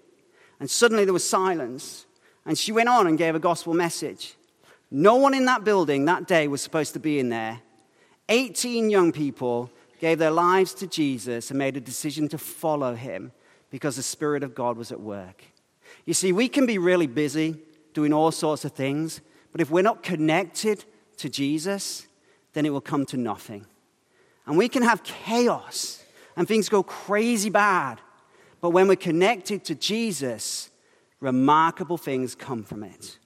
And 0.60 0.70
suddenly 0.70 1.06
there 1.06 1.14
was 1.14 1.28
silence, 1.28 2.06
and 2.46 2.58
she 2.58 2.72
went 2.72 2.90
on 2.90 3.08
and 3.08 3.18
gave 3.18 3.36
a 3.36 3.40
gospel 3.40 3.74
message. 3.74 4.36
No 4.90 5.16
one 5.16 5.34
in 5.34 5.46
that 5.46 5.64
building 5.64 6.06
that 6.06 6.28
day 6.28 6.48
was 6.48 6.62
supposed 6.62 6.94
to 6.94 7.00
be 7.00 7.20
in 7.20 7.30
there. 7.30 7.62
18 8.30 8.90
young 8.90 9.12
people 9.12 9.70
gave 10.00 10.20
their 10.20 10.32
lives 10.32 10.74
to 10.76 10.88
Jesus 10.88 11.50
and 11.50 11.58
made 11.58 11.78
a 11.78 11.82
decision 11.82 12.28
to 12.30 12.38
follow 12.38 12.96
him 12.96 13.32
because 13.70 13.96
the 13.96 14.04
Spirit 14.04 14.44
of 14.44 14.56
God 14.56 14.78
was 14.78 14.92
at 14.92 15.00
work. 15.00 15.44
You 16.06 16.14
see, 16.14 16.32
we 16.32 16.48
can 16.48 16.66
be 16.66 16.78
really 16.78 17.08
busy 17.08 17.58
doing 17.94 18.14
all 18.14 18.32
sorts 18.32 18.66
of 18.66 18.72
things, 18.72 19.22
but 19.52 19.62
if 19.62 19.70
we're 19.70 19.82
not 19.82 20.04
connected 20.04 20.86
to 21.18 21.30
Jesus, 21.30 22.08
then 22.54 22.66
it 22.66 22.72
will 22.72 22.82
come 22.82 23.06
to 23.08 23.18
nothing. 23.18 23.66
And 24.46 24.58
we 24.58 24.70
can 24.70 24.84
have 24.84 25.04
chaos 25.04 26.01
and 26.42 26.48
things 26.48 26.70
go 26.70 26.82
crazy 26.82 27.52
bad. 27.52 28.02
But 28.62 28.72
when 28.72 28.88
we're 28.88 28.96
connected 28.96 29.64
to 29.66 29.76
Jesus, 29.76 30.72
remarkable 31.20 32.00
things 32.00 32.34
come 32.34 32.64
from 32.64 32.82
it. 32.82 33.20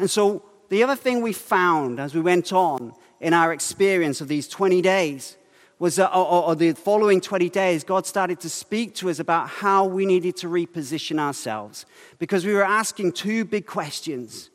And 0.00 0.10
so, 0.10 0.42
the 0.68 0.82
other 0.82 0.96
thing 0.96 1.22
we 1.22 1.34
found 1.34 2.00
as 2.00 2.16
we 2.16 2.20
went 2.20 2.52
on 2.52 2.94
in 3.20 3.32
our 3.32 3.52
experience 3.52 4.20
of 4.20 4.26
these 4.26 4.48
20 4.48 4.82
days 4.82 5.36
was 5.78 5.94
that, 5.94 6.08
or, 6.08 6.42
or 6.42 6.56
the 6.56 6.72
following 6.72 7.20
20 7.20 7.48
days, 7.48 7.84
God 7.84 8.08
started 8.08 8.40
to 8.40 8.48
speak 8.48 8.96
to 8.96 9.08
us 9.08 9.20
about 9.20 9.48
how 9.48 9.84
we 9.84 10.04
needed 10.04 10.36
to 10.38 10.48
reposition 10.48 11.20
ourselves. 11.20 11.86
Because 12.18 12.44
we 12.44 12.54
were 12.54 12.64
asking 12.64 13.12
two 13.12 13.44
big 13.44 13.66
questions 13.66 14.50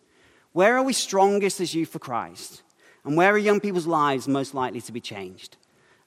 Where 0.51 0.75
are 0.75 0.83
we 0.83 0.91
strongest 0.91 1.61
as 1.61 1.73
youth 1.73 1.87
for 1.87 1.99
Christ? 1.99 2.63
And 3.05 3.15
where 3.15 3.33
are 3.33 3.37
young 3.37 3.61
people's 3.61 3.87
lives 3.87 4.27
most 4.27 4.53
likely 4.53 4.81
to 4.81 4.91
be 4.91 4.99
changed? 4.99 5.55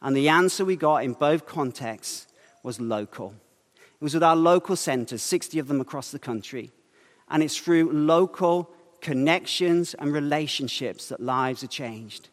And 0.02 0.16
the 0.16 0.28
answer 0.28 0.64
we 0.64 0.76
got 0.76 1.04
in 1.04 1.12
both 1.12 1.46
contexts 1.46 2.26
was 2.62 2.80
local. 2.80 3.34
It 3.76 4.04
was 4.04 4.14
with 4.14 4.22
our 4.22 4.36
local 4.36 4.76
centers, 4.76 5.22
60 5.22 5.58
of 5.58 5.68
them 5.68 5.80
across 5.80 6.10
the 6.10 6.18
country. 6.18 6.70
And 7.28 7.42
it's 7.42 7.56
through 7.56 7.92
local 7.92 8.70
connections 9.00 9.94
and 9.94 10.12
relationships 10.12 11.08
that 11.08 11.20
lives 11.20 11.62
are 11.62 11.68
changed. 11.68 12.28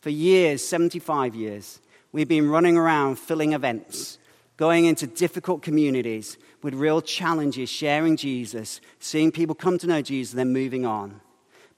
For 0.00 0.10
years, 0.10 0.64
75 0.64 1.34
years, 1.34 1.80
we've 2.12 2.28
been 2.28 2.48
running 2.48 2.76
around 2.76 3.18
filling 3.18 3.52
events, 3.52 4.18
going 4.56 4.86
into 4.86 5.06
difficult 5.06 5.62
communities 5.62 6.38
with 6.62 6.74
real 6.74 7.00
challenges, 7.00 7.68
sharing 7.68 8.16
Jesus, 8.16 8.80
seeing 8.98 9.30
people 9.30 9.54
come 9.54 9.78
to 9.78 9.86
know 9.86 10.02
Jesus, 10.02 10.34
then 10.34 10.52
moving 10.52 10.86
on. 10.86 11.20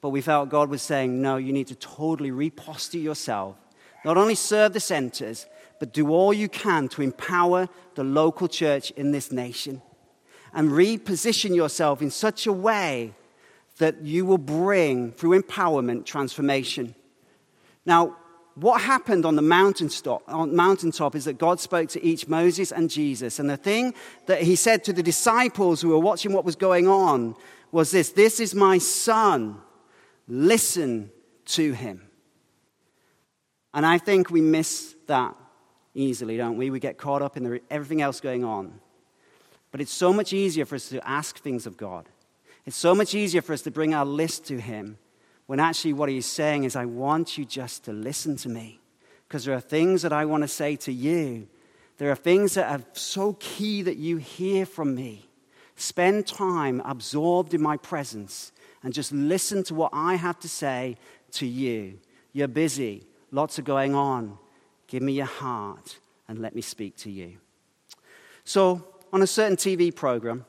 But 0.00 0.10
we 0.10 0.20
felt 0.20 0.48
God 0.48 0.68
was 0.68 0.82
saying, 0.82 1.20
no, 1.20 1.36
you 1.36 1.52
need 1.52 1.68
to 1.68 1.76
totally 1.76 2.30
reposture 2.30 2.98
yourself 2.98 3.56
not 4.04 4.16
only 4.16 4.34
serve 4.34 4.72
the 4.72 4.80
centers, 4.80 5.46
but 5.78 5.92
do 5.92 6.10
all 6.10 6.32
you 6.32 6.48
can 6.48 6.88
to 6.88 7.02
empower 7.02 7.68
the 7.94 8.04
local 8.04 8.48
church 8.48 8.90
in 8.92 9.10
this 9.10 9.32
nation 9.32 9.82
and 10.54 10.70
reposition 10.70 11.54
yourself 11.54 12.02
in 12.02 12.10
such 12.10 12.46
a 12.46 12.52
way 12.52 13.14
that 13.78 14.02
you 14.02 14.24
will 14.24 14.38
bring, 14.38 15.12
through 15.12 15.40
empowerment, 15.40 16.04
transformation. 16.04 16.94
Now, 17.86 18.16
what 18.54 18.82
happened 18.82 19.24
on 19.24 19.34
the 19.34 19.42
mountaintop, 19.42 20.22
on 20.28 20.54
mountaintop 20.54 21.14
is 21.14 21.24
that 21.24 21.38
God 21.38 21.58
spoke 21.58 21.88
to 21.90 22.04
each 22.04 22.28
Moses 22.28 22.70
and 22.70 22.90
Jesus. 22.90 23.38
And 23.38 23.48
the 23.48 23.56
thing 23.56 23.94
that 24.26 24.42
he 24.42 24.56
said 24.56 24.84
to 24.84 24.92
the 24.92 25.02
disciples 25.02 25.80
who 25.80 25.88
were 25.88 25.98
watching 25.98 26.32
what 26.32 26.44
was 26.44 26.54
going 26.54 26.86
on 26.86 27.34
was 27.70 27.90
this 27.90 28.10
This 28.10 28.40
is 28.40 28.54
my 28.54 28.76
son. 28.76 29.56
Listen 30.28 31.10
to 31.46 31.72
him. 31.72 32.02
And 33.74 33.86
I 33.86 33.98
think 33.98 34.30
we 34.30 34.40
miss 34.40 34.94
that 35.06 35.34
easily, 35.94 36.36
don't 36.36 36.56
we? 36.56 36.70
We 36.70 36.80
get 36.80 36.98
caught 36.98 37.22
up 37.22 37.36
in 37.36 37.44
the, 37.44 37.60
everything 37.70 38.02
else 38.02 38.20
going 38.20 38.44
on. 38.44 38.80
But 39.70 39.80
it's 39.80 39.92
so 39.92 40.12
much 40.12 40.32
easier 40.32 40.66
for 40.66 40.74
us 40.74 40.90
to 40.90 41.06
ask 41.08 41.38
things 41.38 41.66
of 41.66 41.76
God. 41.76 42.08
It's 42.66 42.76
so 42.76 42.94
much 42.94 43.14
easier 43.14 43.42
for 43.42 43.52
us 43.52 43.62
to 43.62 43.70
bring 43.70 43.94
our 43.94 44.04
list 44.04 44.46
to 44.46 44.60
Him 44.60 44.98
when 45.46 45.58
actually 45.58 45.94
what 45.94 46.08
He's 46.08 46.26
saying 46.26 46.64
is, 46.64 46.76
I 46.76 46.84
want 46.84 47.36
you 47.36 47.44
just 47.44 47.84
to 47.84 47.92
listen 47.92 48.36
to 48.38 48.48
me. 48.48 48.80
Because 49.26 49.44
there 49.44 49.56
are 49.56 49.60
things 49.60 50.02
that 50.02 50.12
I 50.12 50.26
want 50.26 50.42
to 50.42 50.48
say 50.48 50.76
to 50.76 50.92
you. 50.92 51.48
There 51.96 52.10
are 52.10 52.16
things 52.16 52.54
that 52.54 52.70
are 52.70 52.84
so 52.92 53.36
key 53.40 53.82
that 53.82 53.96
you 53.96 54.18
hear 54.18 54.66
from 54.66 54.94
me. 54.94 55.28
Spend 55.76 56.26
time 56.26 56.82
absorbed 56.84 57.54
in 57.54 57.62
my 57.62 57.76
presence 57.78 58.52
and 58.82 58.92
just 58.92 59.10
listen 59.10 59.64
to 59.64 59.74
what 59.74 59.90
I 59.92 60.16
have 60.16 60.38
to 60.40 60.48
say 60.48 60.98
to 61.32 61.46
you. 61.46 61.98
You're 62.32 62.48
busy. 62.48 63.06
Lots 63.32 63.58
are 63.58 63.62
going 63.62 63.94
on. 63.94 64.38
Give 64.86 65.02
me 65.02 65.14
your 65.14 65.26
heart 65.26 65.98
and 66.28 66.38
let 66.38 66.54
me 66.54 66.62
speak 66.62 66.96
to 66.98 67.10
you. 67.10 67.38
So, 68.44 68.86
on 69.12 69.22
a 69.22 69.26
certain 69.26 69.56
TV 69.56 69.94
program 69.94 70.44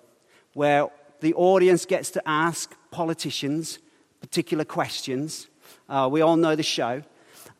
where 0.53 0.89
the 1.21 1.33
audience 1.33 1.85
gets 1.85 2.11
to 2.11 2.21
ask 2.25 2.75
politicians 2.91 3.79
particular 4.19 4.65
questions, 4.65 5.47
uh, 5.89 6.07
we 6.11 6.21
all 6.21 6.35
know 6.35 6.55
the 6.55 6.63
show. 6.63 7.03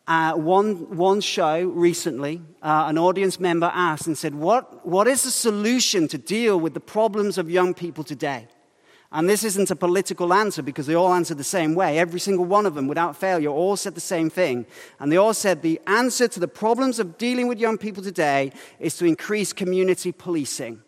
uh, 0.06 0.34
one, 0.34 0.96
one 0.96 1.20
show 1.20 1.64
recently, 1.64 2.42
uh, 2.62 2.84
an 2.88 2.98
audience 2.98 3.40
member 3.40 3.70
asked 3.74 4.06
and 4.06 4.18
said, 4.18 4.34
what, 4.34 4.86
what 4.86 5.06
is 5.06 5.22
the 5.22 5.30
solution 5.30 6.06
to 6.08 6.18
deal 6.18 6.60
with 6.60 6.74
the 6.74 6.80
problems 6.80 7.38
of 7.38 7.50
young 7.50 7.72
people 7.72 8.04
today? 8.04 8.46
And 9.14 9.28
this 9.28 9.44
isn't 9.44 9.70
a 9.70 9.76
political 9.76 10.34
answer 10.34 10.60
because 10.60 10.88
they 10.88 10.96
all 10.96 11.14
answered 11.14 11.38
the 11.38 11.44
same 11.44 11.76
way. 11.76 12.00
Every 12.00 12.18
single 12.18 12.44
one 12.46 12.66
of 12.66 12.74
them, 12.74 12.88
without 12.88 13.16
failure, 13.16 13.48
all 13.48 13.76
said 13.76 13.94
the 13.94 14.00
same 14.00 14.28
thing. 14.28 14.66
And 14.98 15.10
they 15.10 15.16
all 15.16 15.32
said 15.32 15.62
the 15.62 15.80
answer 15.86 16.26
to 16.26 16.40
the 16.40 16.48
problems 16.48 16.98
of 16.98 17.16
dealing 17.16 17.46
with 17.46 17.60
young 17.60 17.78
people 17.78 18.02
today 18.02 18.50
is 18.80 18.96
to 18.96 19.04
increase 19.04 19.52
community 19.52 20.10
policing. 20.10 20.82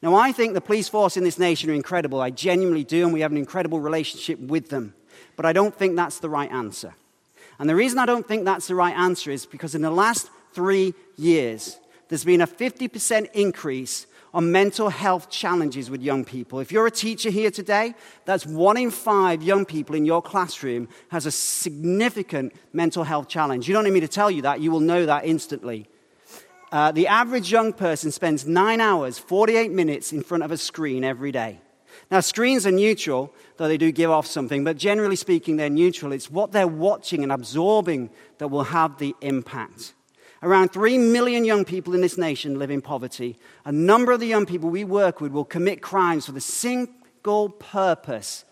Now, 0.00 0.14
I 0.14 0.32
think 0.32 0.54
the 0.54 0.62
police 0.62 0.88
force 0.88 1.18
in 1.18 1.24
this 1.24 1.38
nation 1.38 1.68
are 1.68 1.74
incredible. 1.74 2.22
I 2.22 2.30
genuinely 2.30 2.82
do, 2.82 3.04
and 3.04 3.12
we 3.12 3.20
have 3.20 3.30
an 3.30 3.36
incredible 3.36 3.78
relationship 3.78 4.40
with 4.40 4.70
them. 4.70 4.94
But 5.36 5.44
I 5.44 5.52
don't 5.52 5.74
think 5.74 5.96
that's 5.96 6.18
the 6.18 6.30
right 6.30 6.50
answer. 6.50 6.94
And 7.58 7.68
the 7.68 7.76
reason 7.76 7.98
I 7.98 8.06
don't 8.06 8.26
think 8.26 8.46
that's 8.46 8.68
the 8.68 8.74
right 8.74 8.96
answer 8.96 9.30
is 9.30 9.44
because 9.44 9.74
in 9.74 9.82
the 9.82 9.90
last 9.90 10.30
three 10.54 10.94
years, 11.16 11.78
there's 12.08 12.24
been 12.24 12.40
a 12.40 12.46
50% 12.46 13.30
increase 13.34 14.06
on 14.34 14.52
mental 14.52 14.88
health 14.88 15.30
challenges 15.30 15.90
with 15.90 16.02
young 16.02 16.24
people. 16.24 16.60
If 16.60 16.72
you're 16.72 16.86
a 16.86 16.90
teacher 16.90 17.30
here 17.30 17.50
today, 17.50 17.94
that's 18.24 18.46
one 18.46 18.76
in 18.76 18.90
five 18.90 19.42
young 19.42 19.64
people 19.64 19.94
in 19.94 20.04
your 20.04 20.22
classroom 20.22 20.88
has 21.08 21.26
a 21.26 21.30
significant 21.30 22.52
mental 22.72 23.04
health 23.04 23.28
challenge. 23.28 23.68
You 23.68 23.74
don't 23.74 23.84
need 23.84 23.92
me 23.92 24.00
to 24.00 24.08
tell 24.08 24.30
you 24.30 24.42
that, 24.42 24.60
you 24.60 24.70
will 24.70 24.80
know 24.80 25.06
that 25.06 25.24
instantly. 25.24 25.88
Uh, 26.72 26.92
the 26.92 27.06
average 27.06 27.50
young 27.50 27.72
person 27.72 28.10
spends 28.10 28.46
nine 28.46 28.80
hours, 28.80 29.18
48 29.18 29.70
minutes 29.70 30.12
in 30.12 30.22
front 30.22 30.42
of 30.42 30.50
a 30.50 30.56
screen 30.56 31.04
every 31.04 31.32
day. 31.32 31.60
Now, 32.10 32.20
screens 32.20 32.66
are 32.66 32.72
neutral, 32.72 33.32
though 33.56 33.68
they 33.68 33.78
do 33.78 33.90
give 33.90 34.10
off 34.10 34.26
something, 34.26 34.64
but 34.64 34.76
generally 34.76 35.16
speaking, 35.16 35.56
they're 35.56 35.70
neutral. 35.70 36.12
It's 36.12 36.30
what 36.30 36.52
they're 36.52 36.68
watching 36.68 37.22
and 37.22 37.32
absorbing 37.32 38.10
that 38.38 38.48
will 38.48 38.64
have 38.64 38.98
the 38.98 39.14
impact. 39.20 39.94
Around 40.46 40.68
3 40.68 40.98
million 40.98 41.44
young 41.44 41.64
people 41.64 41.92
in 41.92 42.02
this 42.02 42.16
nation 42.16 42.56
live 42.56 42.70
in 42.70 42.80
poverty. 42.80 43.36
A 43.64 43.72
number 43.72 44.12
of 44.12 44.20
the 44.20 44.28
young 44.28 44.46
people 44.46 44.70
we 44.70 44.84
work 44.84 45.20
with 45.20 45.32
will 45.32 45.44
commit 45.44 45.82
crimes 45.82 46.26
for 46.26 46.30
the 46.30 46.40
single 46.40 47.48
purpose 47.48 48.44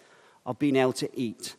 of 0.44 0.58
being 0.58 0.74
able 0.74 0.92
to 0.94 1.08
eat. 1.16 1.54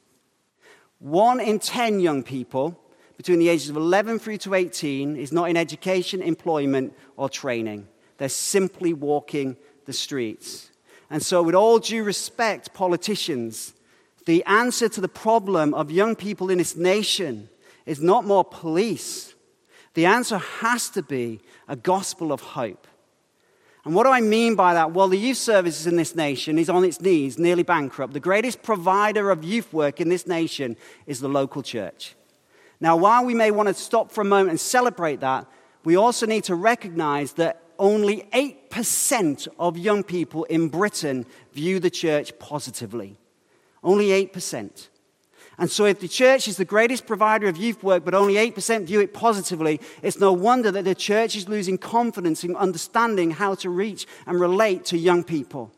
One 0.99 1.39
in 1.39 1.59
10 1.59 2.01
young 2.01 2.21
people 2.21 2.77
between 3.15 3.39
the 3.39 3.47
ages 3.47 3.69
of 3.69 3.77
11 3.77 4.19
through 4.19 4.39
to 4.39 4.55
18 4.55 5.15
is 5.15 5.31
not 5.31 5.49
in 5.49 5.55
education, 5.55 6.21
employment, 6.21 6.93
or 7.15 7.29
training. 7.29 7.87
They're 8.17 8.27
simply 8.27 8.91
walking 8.91 9.55
the 9.85 9.93
streets. 9.93 10.69
And 11.09 11.23
so, 11.23 11.43
with 11.43 11.55
all 11.55 11.79
due 11.79 12.03
respect, 12.03 12.73
politicians, 12.73 13.73
the 14.25 14.43
answer 14.43 14.89
to 14.89 14.99
the 14.99 15.07
problem 15.07 15.73
of 15.73 15.91
young 15.91 16.13
people 16.13 16.49
in 16.49 16.57
this 16.57 16.75
nation 16.75 17.47
is 17.85 18.01
not 18.01 18.25
more 18.25 18.43
police. 18.43 19.31
The 19.95 20.05
answer 20.05 20.37
has 20.37 20.89
to 20.91 21.01
be 21.01 21.39
a 21.67 21.75
gospel 21.75 22.31
of 22.31 22.41
hope. 22.41 22.87
And 23.85 23.95
what 23.95 24.03
do 24.03 24.11
I 24.11 24.21
mean 24.21 24.55
by 24.55 24.73
that? 24.73 24.91
Well, 24.91 25.07
the 25.07 25.17
youth 25.17 25.37
services 25.37 25.87
in 25.87 25.95
this 25.95 26.15
nation 26.15 26.57
is 26.57 26.69
on 26.69 26.83
its 26.83 26.99
knees, 26.99 27.37
nearly 27.37 27.63
bankrupt. 27.63 28.13
The 28.13 28.19
greatest 28.19 28.61
provider 28.61 29.31
of 29.31 29.43
youth 29.43 29.71
work 29.71 30.01
in 30.01 30.09
this 30.09 30.27
nation 30.27 30.75
is 31.05 31.19
the 31.19 31.29
local 31.29 31.61
church. 31.61 32.15
Now, 32.79 32.97
while 32.97 33.23
we 33.23 33.33
may 33.33 33.51
want 33.51 33.67
to 33.69 33.73
stop 33.73 34.11
for 34.11 34.21
a 34.21 34.25
moment 34.25 34.49
and 34.49 34.59
celebrate 34.59 35.21
that, 35.21 35.47
we 35.83 35.95
also 35.95 36.25
need 36.25 36.43
to 36.45 36.55
recognize 36.55 37.33
that 37.33 37.61
only 37.77 38.27
8% 38.33 39.47
of 39.59 39.77
young 39.77 40.03
people 40.03 40.43
in 40.45 40.67
Britain 40.69 41.25
view 41.53 41.79
the 41.79 41.89
church 41.89 42.37
positively. 42.39 43.17
Only 43.83 44.07
8%. 44.07 44.89
And 45.57 45.71
so, 45.71 45.85
if 45.85 45.99
the 46.01 46.07
church 46.07 46.47
is 46.47 46.57
the 46.57 46.65
greatest 46.65 47.05
provider 47.05 47.47
of 47.47 47.55
youth 47.55 47.81
work, 47.81 48.03
but 48.03 48.13
only 48.13 48.33
8% 48.33 48.85
view 48.85 48.99
it 48.99 49.13
positively, 49.13 49.79
it's 50.01 50.19
no 50.19 50.33
wonder 50.33 50.69
that 50.71 50.83
the 50.83 50.95
church 50.95 51.35
is 51.35 51.47
losing 51.47 51.77
confidence 51.77 52.43
in 52.43 52.55
understanding 52.57 53.31
how 53.31 53.55
to 53.55 53.69
reach 53.69 54.05
and 54.25 54.39
relate 54.39 54.83
to 54.85 54.97
young 54.97 55.23
people. 55.23 55.71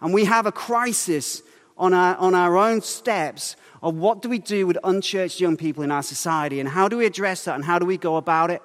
And 0.00 0.14
we 0.14 0.26
have 0.26 0.46
a 0.46 0.52
crisis 0.52 1.42
on 1.76 1.92
our, 1.92 2.14
on 2.16 2.34
our 2.34 2.56
own 2.56 2.80
steps 2.80 3.56
of 3.82 3.96
what 3.96 4.22
do 4.22 4.28
we 4.28 4.38
do 4.38 4.66
with 4.66 4.78
unchurched 4.84 5.40
young 5.40 5.56
people 5.56 5.82
in 5.82 5.90
our 5.90 6.02
society, 6.02 6.60
and 6.60 6.68
how 6.68 6.88
do 6.88 6.96
we 6.96 7.06
address 7.06 7.44
that, 7.44 7.56
and 7.56 7.64
how 7.64 7.78
do 7.78 7.86
we 7.86 7.96
go 7.96 8.16
about 8.16 8.50
it? 8.50 8.62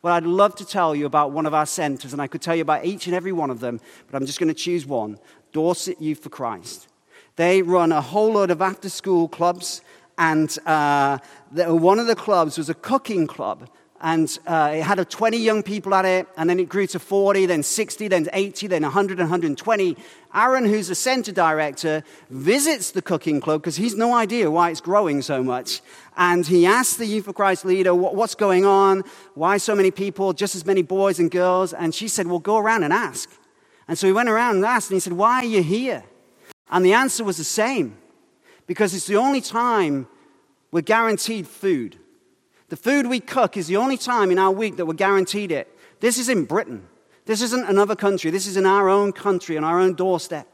Well, 0.00 0.14
I'd 0.14 0.24
love 0.24 0.56
to 0.56 0.64
tell 0.64 0.96
you 0.96 1.06
about 1.06 1.30
one 1.30 1.46
of 1.46 1.54
our 1.54 1.66
centers, 1.66 2.12
and 2.12 2.20
I 2.20 2.26
could 2.26 2.42
tell 2.42 2.56
you 2.56 2.62
about 2.62 2.84
each 2.84 3.06
and 3.06 3.14
every 3.14 3.32
one 3.32 3.50
of 3.50 3.60
them, 3.60 3.80
but 4.06 4.16
I'm 4.16 4.26
just 4.26 4.40
going 4.40 4.48
to 4.48 4.54
choose 4.54 4.86
one 4.86 5.18
Dorset 5.52 6.00
Youth 6.00 6.22
for 6.22 6.30
Christ. 6.30 6.88
They 7.36 7.62
run 7.62 7.92
a 7.92 8.00
whole 8.00 8.32
load 8.32 8.50
of 8.50 8.60
after 8.60 8.88
school 8.88 9.28
clubs, 9.28 9.80
and 10.18 10.56
uh, 10.66 11.18
the, 11.50 11.74
one 11.74 11.98
of 11.98 12.06
the 12.06 12.14
clubs 12.14 12.58
was 12.58 12.68
a 12.68 12.74
cooking 12.74 13.26
club. 13.26 13.68
And 14.04 14.36
uh, 14.48 14.72
it 14.74 14.82
had 14.82 14.98
a 14.98 15.04
20 15.04 15.36
young 15.36 15.62
people 15.62 15.94
at 15.94 16.04
it, 16.04 16.26
and 16.36 16.50
then 16.50 16.58
it 16.58 16.68
grew 16.68 16.88
to 16.88 16.98
40, 16.98 17.46
then 17.46 17.62
60, 17.62 18.08
then 18.08 18.28
80, 18.32 18.66
then 18.66 18.82
100, 18.82 19.18
120. 19.18 19.96
Aaron, 20.34 20.64
who's 20.64 20.88
the 20.88 20.96
center 20.96 21.30
director, 21.30 22.02
visits 22.28 22.90
the 22.90 23.00
cooking 23.00 23.40
club 23.40 23.62
because 23.62 23.76
he's 23.76 23.94
no 23.94 24.12
idea 24.12 24.50
why 24.50 24.70
it's 24.70 24.80
growing 24.80 25.22
so 25.22 25.44
much. 25.44 25.82
And 26.16 26.44
he 26.44 26.66
asks 26.66 26.96
the 26.96 27.06
Youth 27.06 27.26
for 27.26 27.32
Christ 27.32 27.64
leader, 27.64 27.94
What's 27.94 28.34
going 28.34 28.64
on? 28.64 29.04
Why 29.34 29.58
so 29.58 29.76
many 29.76 29.92
people, 29.92 30.32
just 30.32 30.56
as 30.56 30.66
many 30.66 30.82
boys 30.82 31.20
and 31.20 31.30
girls? 31.30 31.72
And 31.72 31.94
she 31.94 32.08
said, 32.08 32.26
Well, 32.26 32.40
go 32.40 32.58
around 32.58 32.82
and 32.82 32.92
ask. 32.92 33.30
And 33.86 33.96
so 33.96 34.08
he 34.08 34.12
went 34.12 34.28
around 34.28 34.56
and 34.56 34.64
asked, 34.64 34.90
and 34.90 34.96
he 34.96 35.00
said, 35.00 35.12
Why 35.12 35.36
are 35.36 35.44
you 35.44 35.62
here? 35.62 36.02
And 36.72 36.84
the 36.84 36.94
answer 36.94 37.22
was 37.22 37.36
the 37.36 37.44
same 37.44 37.98
because 38.66 38.94
it's 38.94 39.06
the 39.06 39.16
only 39.16 39.42
time 39.42 40.08
we're 40.70 40.80
guaranteed 40.80 41.46
food. 41.46 41.98
The 42.70 42.76
food 42.76 43.06
we 43.06 43.20
cook 43.20 43.58
is 43.58 43.66
the 43.66 43.76
only 43.76 43.98
time 43.98 44.30
in 44.30 44.38
our 44.38 44.50
week 44.50 44.78
that 44.78 44.86
we're 44.86 44.94
guaranteed 44.94 45.52
it. 45.52 45.68
This 46.00 46.16
is 46.16 46.30
in 46.30 46.46
Britain. 46.46 46.88
This 47.26 47.42
isn't 47.42 47.68
another 47.68 47.94
country. 47.94 48.30
This 48.30 48.46
is 48.46 48.56
in 48.56 48.64
our 48.64 48.88
own 48.88 49.12
country, 49.12 49.58
on 49.58 49.64
our 49.64 49.78
own 49.78 49.94
doorstep. 49.94 50.48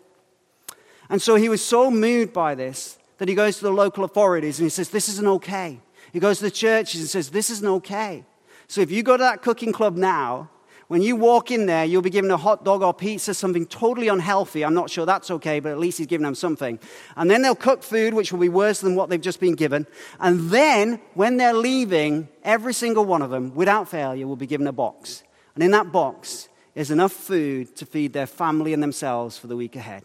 And 1.08 1.22
so 1.22 1.36
he 1.36 1.48
was 1.48 1.64
so 1.64 1.88
moved 1.90 2.32
by 2.32 2.56
this 2.56 2.98
that 3.18 3.28
he 3.28 3.34
goes 3.36 3.58
to 3.58 3.64
the 3.64 3.70
local 3.70 4.02
authorities 4.02 4.58
and 4.58 4.66
he 4.66 4.70
says, 4.70 4.90
This 4.90 5.08
isn't 5.08 5.26
okay. 5.26 5.80
He 6.12 6.18
goes 6.18 6.38
to 6.38 6.44
the 6.44 6.50
churches 6.50 7.00
and 7.00 7.08
says, 7.08 7.30
This 7.30 7.48
isn't 7.48 7.68
okay. 7.68 8.24
So 8.66 8.80
if 8.80 8.90
you 8.90 9.04
go 9.04 9.16
to 9.16 9.22
that 9.22 9.40
cooking 9.40 9.72
club 9.72 9.96
now, 9.96 10.50
when 10.88 11.02
you 11.02 11.16
walk 11.16 11.50
in 11.50 11.66
there, 11.66 11.84
you'll 11.84 12.00
be 12.00 12.08
given 12.08 12.30
a 12.30 12.38
hot 12.38 12.64
dog 12.64 12.82
or 12.82 12.94
pizza, 12.94 13.34
something 13.34 13.66
totally 13.66 14.08
unhealthy. 14.08 14.64
I'm 14.64 14.72
not 14.72 14.88
sure 14.88 15.04
that's 15.04 15.30
okay, 15.30 15.60
but 15.60 15.70
at 15.70 15.78
least 15.78 15.98
he's 15.98 16.06
giving 16.06 16.24
them 16.24 16.34
something. 16.34 16.78
And 17.14 17.30
then 17.30 17.42
they'll 17.42 17.54
cook 17.54 17.82
food, 17.82 18.14
which 18.14 18.32
will 18.32 18.40
be 18.40 18.48
worse 18.48 18.80
than 18.80 18.94
what 18.94 19.10
they've 19.10 19.20
just 19.20 19.38
been 19.38 19.54
given. 19.54 19.86
And 20.18 20.48
then, 20.48 20.98
when 21.12 21.36
they're 21.36 21.52
leaving, 21.52 22.28
every 22.42 22.72
single 22.72 23.04
one 23.04 23.20
of 23.20 23.28
them, 23.28 23.54
without 23.54 23.90
failure, 23.90 24.26
will 24.26 24.36
be 24.36 24.46
given 24.46 24.66
a 24.66 24.72
box. 24.72 25.24
And 25.54 25.62
in 25.62 25.72
that 25.72 25.92
box 25.92 26.48
is 26.74 26.90
enough 26.90 27.12
food 27.12 27.76
to 27.76 27.84
feed 27.84 28.14
their 28.14 28.26
family 28.26 28.72
and 28.72 28.82
themselves 28.82 29.36
for 29.36 29.46
the 29.46 29.56
week 29.56 29.76
ahead. 29.76 30.04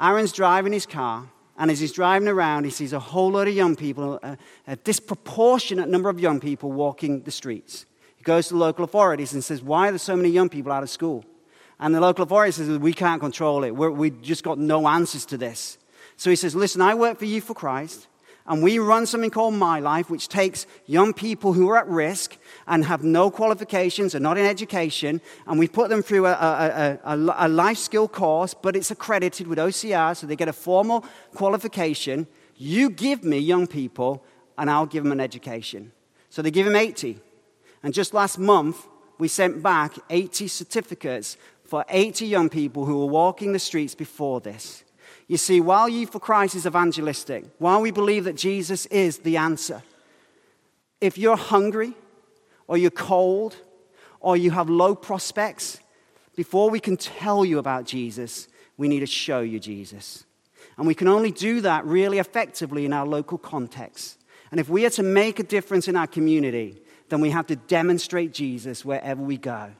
Aaron's 0.00 0.32
driving 0.32 0.72
his 0.72 0.86
car, 0.86 1.28
and 1.58 1.70
as 1.70 1.80
he's 1.80 1.92
driving 1.92 2.28
around, 2.28 2.64
he 2.64 2.70
sees 2.70 2.94
a 2.94 2.98
whole 2.98 3.32
lot 3.32 3.46
of 3.46 3.52
young 3.52 3.76
people, 3.76 4.18
a, 4.22 4.38
a 4.66 4.76
disproportionate 4.76 5.90
number 5.90 6.08
of 6.08 6.18
young 6.18 6.40
people 6.40 6.72
walking 6.72 7.20
the 7.24 7.30
streets. 7.30 7.84
He 8.20 8.24
goes 8.24 8.48
to 8.48 8.54
the 8.54 8.60
local 8.60 8.84
authorities 8.84 9.32
and 9.32 9.42
says, 9.42 9.62
Why 9.62 9.88
are 9.88 9.92
there 9.92 9.98
so 9.98 10.14
many 10.14 10.28
young 10.28 10.50
people 10.50 10.70
out 10.72 10.82
of 10.82 10.90
school? 10.90 11.24
And 11.78 11.94
the 11.94 12.02
local 12.02 12.22
authority 12.22 12.52
says, 12.52 12.68
We 12.78 12.92
can't 12.92 13.18
control 13.18 13.64
it. 13.64 13.70
We're, 13.70 13.90
we 13.90 14.10
just 14.10 14.44
got 14.44 14.58
no 14.58 14.86
answers 14.86 15.24
to 15.26 15.38
this. 15.38 15.78
So 16.18 16.28
he 16.28 16.36
says, 16.36 16.54
Listen, 16.54 16.82
I 16.82 16.94
work 16.94 17.18
for 17.18 17.24
Youth 17.24 17.44
for 17.44 17.54
Christ, 17.54 18.08
and 18.46 18.62
we 18.62 18.78
run 18.78 19.06
something 19.06 19.30
called 19.30 19.54
My 19.54 19.80
Life, 19.80 20.10
which 20.10 20.28
takes 20.28 20.66
young 20.84 21.14
people 21.14 21.54
who 21.54 21.70
are 21.70 21.78
at 21.78 21.88
risk 21.88 22.36
and 22.66 22.84
have 22.84 23.02
no 23.02 23.30
qualifications 23.30 24.14
and 24.14 24.22
not 24.22 24.36
in 24.36 24.44
education, 24.44 25.22
and 25.46 25.58
we 25.58 25.66
put 25.66 25.88
them 25.88 26.02
through 26.02 26.26
a, 26.26 26.32
a, 26.32 26.98
a, 27.02 27.46
a 27.46 27.48
life 27.48 27.78
skill 27.78 28.06
course, 28.06 28.52
but 28.52 28.76
it's 28.76 28.90
accredited 28.90 29.46
with 29.46 29.56
OCR, 29.56 30.14
so 30.14 30.26
they 30.26 30.36
get 30.36 30.48
a 30.48 30.52
formal 30.52 31.06
qualification. 31.34 32.26
You 32.58 32.90
give 32.90 33.24
me 33.24 33.38
young 33.38 33.66
people, 33.66 34.22
and 34.58 34.70
I'll 34.70 34.84
give 34.84 35.04
them 35.04 35.12
an 35.12 35.20
education. 35.20 35.92
So 36.28 36.42
they 36.42 36.50
give 36.50 36.66
him 36.66 36.76
80. 36.76 37.18
And 37.82 37.94
just 37.94 38.14
last 38.14 38.38
month, 38.38 38.86
we 39.18 39.28
sent 39.28 39.62
back 39.62 39.94
80 40.08 40.48
certificates 40.48 41.36
for 41.64 41.84
80 41.88 42.26
young 42.26 42.48
people 42.48 42.84
who 42.84 42.98
were 42.98 43.06
walking 43.06 43.52
the 43.52 43.58
streets 43.58 43.94
before 43.94 44.40
this. 44.40 44.82
You 45.28 45.36
see, 45.36 45.60
while 45.60 45.88
Youth 45.88 46.10
for 46.10 46.18
Christ 46.18 46.56
is 46.56 46.66
evangelistic, 46.66 47.44
while 47.58 47.80
we 47.80 47.92
believe 47.92 48.24
that 48.24 48.36
Jesus 48.36 48.86
is 48.86 49.18
the 49.18 49.36
answer, 49.36 49.82
if 51.00 51.16
you're 51.16 51.36
hungry 51.36 51.94
or 52.66 52.76
you're 52.76 52.90
cold 52.90 53.56
or 54.18 54.36
you 54.36 54.50
have 54.50 54.68
low 54.68 54.94
prospects, 54.94 55.80
before 56.34 56.70
we 56.70 56.80
can 56.80 56.96
tell 56.96 57.44
you 57.44 57.58
about 57.58 57.84
Jesus, 57.84 58.48
we 58.76 58.88
need 58.88 59.00
to 59.00 59.06
show 59.06 59.40
you 59.40 59.60
Jesus. 59.60 60.24
And 60.76 60.86
we 60.86 60.94
can 60.94 61.08
only 61.08 61.30
do 61.30 61.60
that 61.60 61.84
really 61.84 62.18
effectively 62.18 62.84
in 62.84 62.92
our 62.92 63.06
local 63.06 63.38
context. 63.38 64.18
And 64.50 64.58
if 64.58 64.68
we 64.68 64.84
are 64.86 64.90
to 64.90 65.02
make 65.02 65.38
a 65.38 65.44
difference 65.44 65.86
in 65.86 65.94
our 65.94 66.06
community, 66.06 66.80
then 67.10 67.20
we 67.20 67.30
have 67.30 67.46
to 67.48 67.56
demonstrate 67.56 68.32
Jesus 68.32 68.84
wherever 68.84 69.22
we 69.22 69.36
go. 69.36 69.72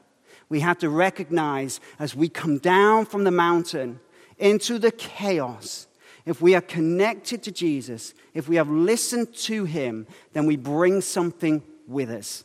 We 0.47 0.59
have 0.59 0.77
to 0.79 0.89
recognize 0.89 1.79
as 1.97 2.15
we 2.15 2.29
come 2.29 2.59
down 2.59 3.05
from 3.05 3.23
the 3.23 3.31
mountain 3.31 3.99
into 4.37 4.77
the 4.77 4.91
chaos, 4.91 5.87
If 6.25 6.41
we 6.41 6.55
are 6.55 6.61
connected 6.61 7.41
to 7.43 7.51
Jesus, 7.51 8.13
if 8.33 8.47
we 8.47 8.55
have 8.57 8.69
listened 8.69 9.33
to 9.35 9.65
him, 9.65 10.05
then 10.33 10.45
we 10.45 10.55
bring 10.55 11.01
something 11.01 11.63
with 11.87 12.09
us. 12.09 12.43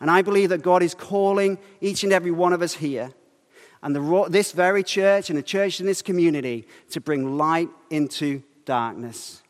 And 0.00 0.10
I 0.10 0.22
believe 0.22 0.50
that 0.50 0.62
God 0.62 0.82
is 0.82 0.94
calling 0.94 1.58
each 1.80 2.04
and 2.04 2.12
every 2.12 2.30
one 2.30 2.52
of 2.52 2.62
us 2.62 2.74
here, 2.74 3.12
and 3.82 3.94
the, 3.94 4.26
this 4.28 4.52
very 4.52 4.82
church 4.82 5.30
and 5.30 5.38
the 5.38 5.42
church 5.42 5.80
in 5.80 5.86
this 5.86 6.02
community, 6.02 6.66
to 6.90 7.00
bring 7.00 7.36
light 7.36 7.68
into 7.90 8.42
darkness. 8.64 9.42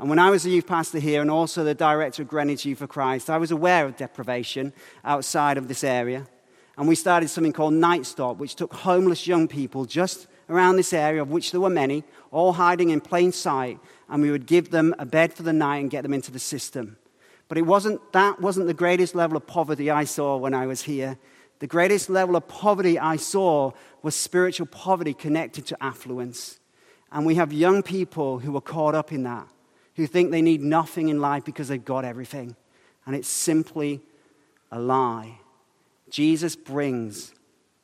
And 0.00 0.08
when 0.08 0.18
I 0.18 0.30
was 0.30 0.46
a 0.46 0.50
youth 0.50 0.66
pastor 0.66 0.98
here 0.98 1.20
and 1.20 1.30
also 1.30 1.62
the 1.62 1.74
director 1.74 2.22
of 2.22 2.28
Greenwich 2.28 2.64
Youth 2.64 2.78
for 2.78 2.86
Christ, 2.86 3.28
I 3.28 3.36
was 3.36 3.50
aware 3.50 3.84
of 3.84 3.98
deprivation 3.98 4.72
outside 5.04 5.58
of 5.58 5.68
this 5.68 5.84
area. 5.84 6.26
And 6.78 6.88
we 6.88 6.94
started 6.94 7.28
something 7.28 7.52
called 7.52 7.74
Night 7.74 8.06
Stop, 8.06 8.38
which 8.38 8.54
took 8.54 8.72
homeless 8.72 9.26
young 9.26 9.46
people 9.46 9.84
just 9.84 10.26
around 10.48 10.76
this 10.76 10.94
area, 10.94 11.20
of 11.20 11.30
which 11.30 11.50
there 11.50 11.60
were 11.60 11.68
many, 11.68 12.02
all 12.30 12.54
hiding 12.54 12.88
in 12.88 13.02
plain 13.02 13.30
sight, 13.30 13.78
and 14.08 14.22
we 14.22 14.30
would 14.30 14.46
give 14.46 14.70
them 14.70 14.94
a 14.98 15.04
bed 15.04 15.34
for 15.34 15.42
the 15.42 15.52
night 15.52 15.80
and 15.80 15.90
get 15.90 16.00
them 16.00 16.14
into 16.14 16.32
the 16.32 16.38
system. 16.38 16.96
But 17.48 17.58
it 17.58 17.66
wasn't, 17.66 18.00
that 18.14 18.40
wasn't 18.40 18.68
the 18.68 18.74
greatest 18.74 19.14
level 19.14 19.36
of 19.36 19.46
poverty 19.46 19.90
I 19.90 20.04
saw 20.04 20.38
when 20.38 20.54
I 20.54 20.66
was 20.66 20.80
here. 20.80 21.18
The 21.58 21.66
greatest 21.66 22.08
level 22.08 22.36
of 22.36 22.48
poverty 22.48 22.98
I 22.98 23.16
saw 23.16 23.72
was 24.00 24.16
spiritual 24.16 24.66
poverty 24.66 25.12
connected 25.12 25.66
to 25.66 25.82
affluence. 25.84 26.58
And 27.12 27.26
we 27.26 27.34
have 27.34 27.52
young 27.52 27.82
people 27.82 28.38
who 28.38 28.56
are 28.56 28.62
caught 28.62 28.94
up 28.94 29.12
in 29.12 29.24
that, 29.24 29.46
who 30.00 30.06
think 30.06 30.30
they 30.30 30.40
need 30.40 30.62
nothing 30.62 31.10
in 31.10 31.20
life 31.20 31.44
because 31.44 31.68
they've 31.68 31.84
got 31.84 32.06
everything. 32.06 32.56
And 33.04 33.14
it's 33.14 33.28
simply 33.28 34.00
a 34.70 34.80
lie. 34.80 35.38
Jesus 36.08 36.56
brings 36.56 37.34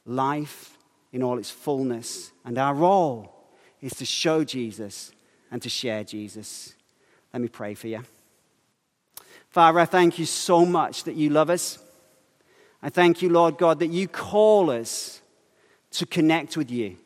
life 0.07 0.79
in 1.13 1.23
all 1.23 1.39
its 1.39 1.51
fullness. 1.51 2.33
And 2.45 2.57
our 2.57 2.75
role 2.75 3.33
is 3.83 3.93
to 3.97 4.07
show 4.07 4.45
Jesus 4.45 5.13
and 5.51 5.61
to 5.61 5.69
share 5.69 6.05
Jesus. 6.05 6.75
Let 7.35 7.43
me 7.43 7.49
pray 7.49 7.75
for 7.75 7.89
you. 7.89 8.03
Father, 9.51 9.81
I 9.81 9.85
thank 9.85 10.19
you 10.19 10.25
so 10.25 10.65
much 10.65 11.05
that 11.05 11.17
you 11.17 11.29
love 11.29 11.51
us. 11.51 11.79
I 12.83 12.89
thank 12.89 13.21
you, 13.21 13.29
Lord 13.29 13.59
God, 13.59 13.79
that 13.81 13.89
you 13.89 14.09
call 14.09 14.71
us 14.71 15.21
to 15.91 16.07
connect 16.07 16.57
with 16.57 16.71
you. 16.71 16.97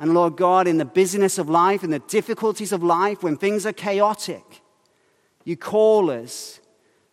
And 0.00 0.14
Lord 0.14 0.36
God, 0.36 0.66
in 0.66 0.78
the 0.78 0.86
busyness 0.86 1.36
of 1.36 1.50
life, 1.50 1.84
in 1.84 1.90
the 1.90 1.98
difficulties 1.98 2.72
of 2.72 2.82
life, 2.82 3.22
when 3.22 3.36
things 3.36 3.66
are 3.66 3.72
chaotic, 3.72 4.62
you 5.44 5.58
call 5.58 6.10
us 6.10 6.58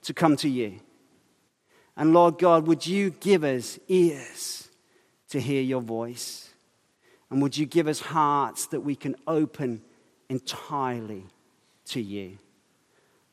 to 0.04 0.14
come 0.14 0.38
to 0.38 0.48
you. 0.48 0.80
And 1.98 2.14
Lord 2.14 2.40
God, 2.40 2.66
would 2.66 2.88
you 2.88 3.10
give 3.10 3.44
us 3.44 3.78
ears 3.90 4.70
to 5.30 5.42
hear 5.42 5.62
your 5.62 5.82
voice? 5.82 6.54
And 7.30 7.42
would 7.42 7.58
you 7.58 7.66
give 7.66 7.90
us 7.90 8.00
hearts 8.00 8.68
that 8.68 8.80
we 8.80 8.96
can 8.96 9.18
open 9.28 9.82
entirely 10.30 11.26
to 11.88 12.02
you? 12.02 12.38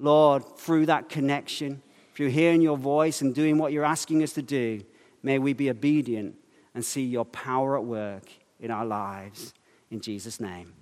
Lord, 0.01 0.59
through 0.59 0.87
that 0.87 1.09
connection, 1.09 1.81
through 2.17 2.31
hearing 2.31 2.61
your 2.61 2.77
voice 2.77 3.21
and 3.21 3.33
doing 3.33 3.59
what 3.59 3.73
you're 3.73 3.85
asking 3.85 4.25
us 4.25 4.33
to 4.33 4.43
do, 4.43 4.83
may 5.23 5.39
we 5.39 5.53
be 5.53 5.71
obedient 5.71 6.35
and 6.75 6.85
see 6.85 7.05
your 7.05 7.25
power 7.25 7.77
at 7.77 7.85
work 7.85 8.25
in 8.61 8.71
our 8.71 8.85
lives. 8.85 9.55
In 9.91 10.01
Jesus' 10.01 10.41
name, 10.41 10.73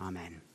amen. 0.00 0.45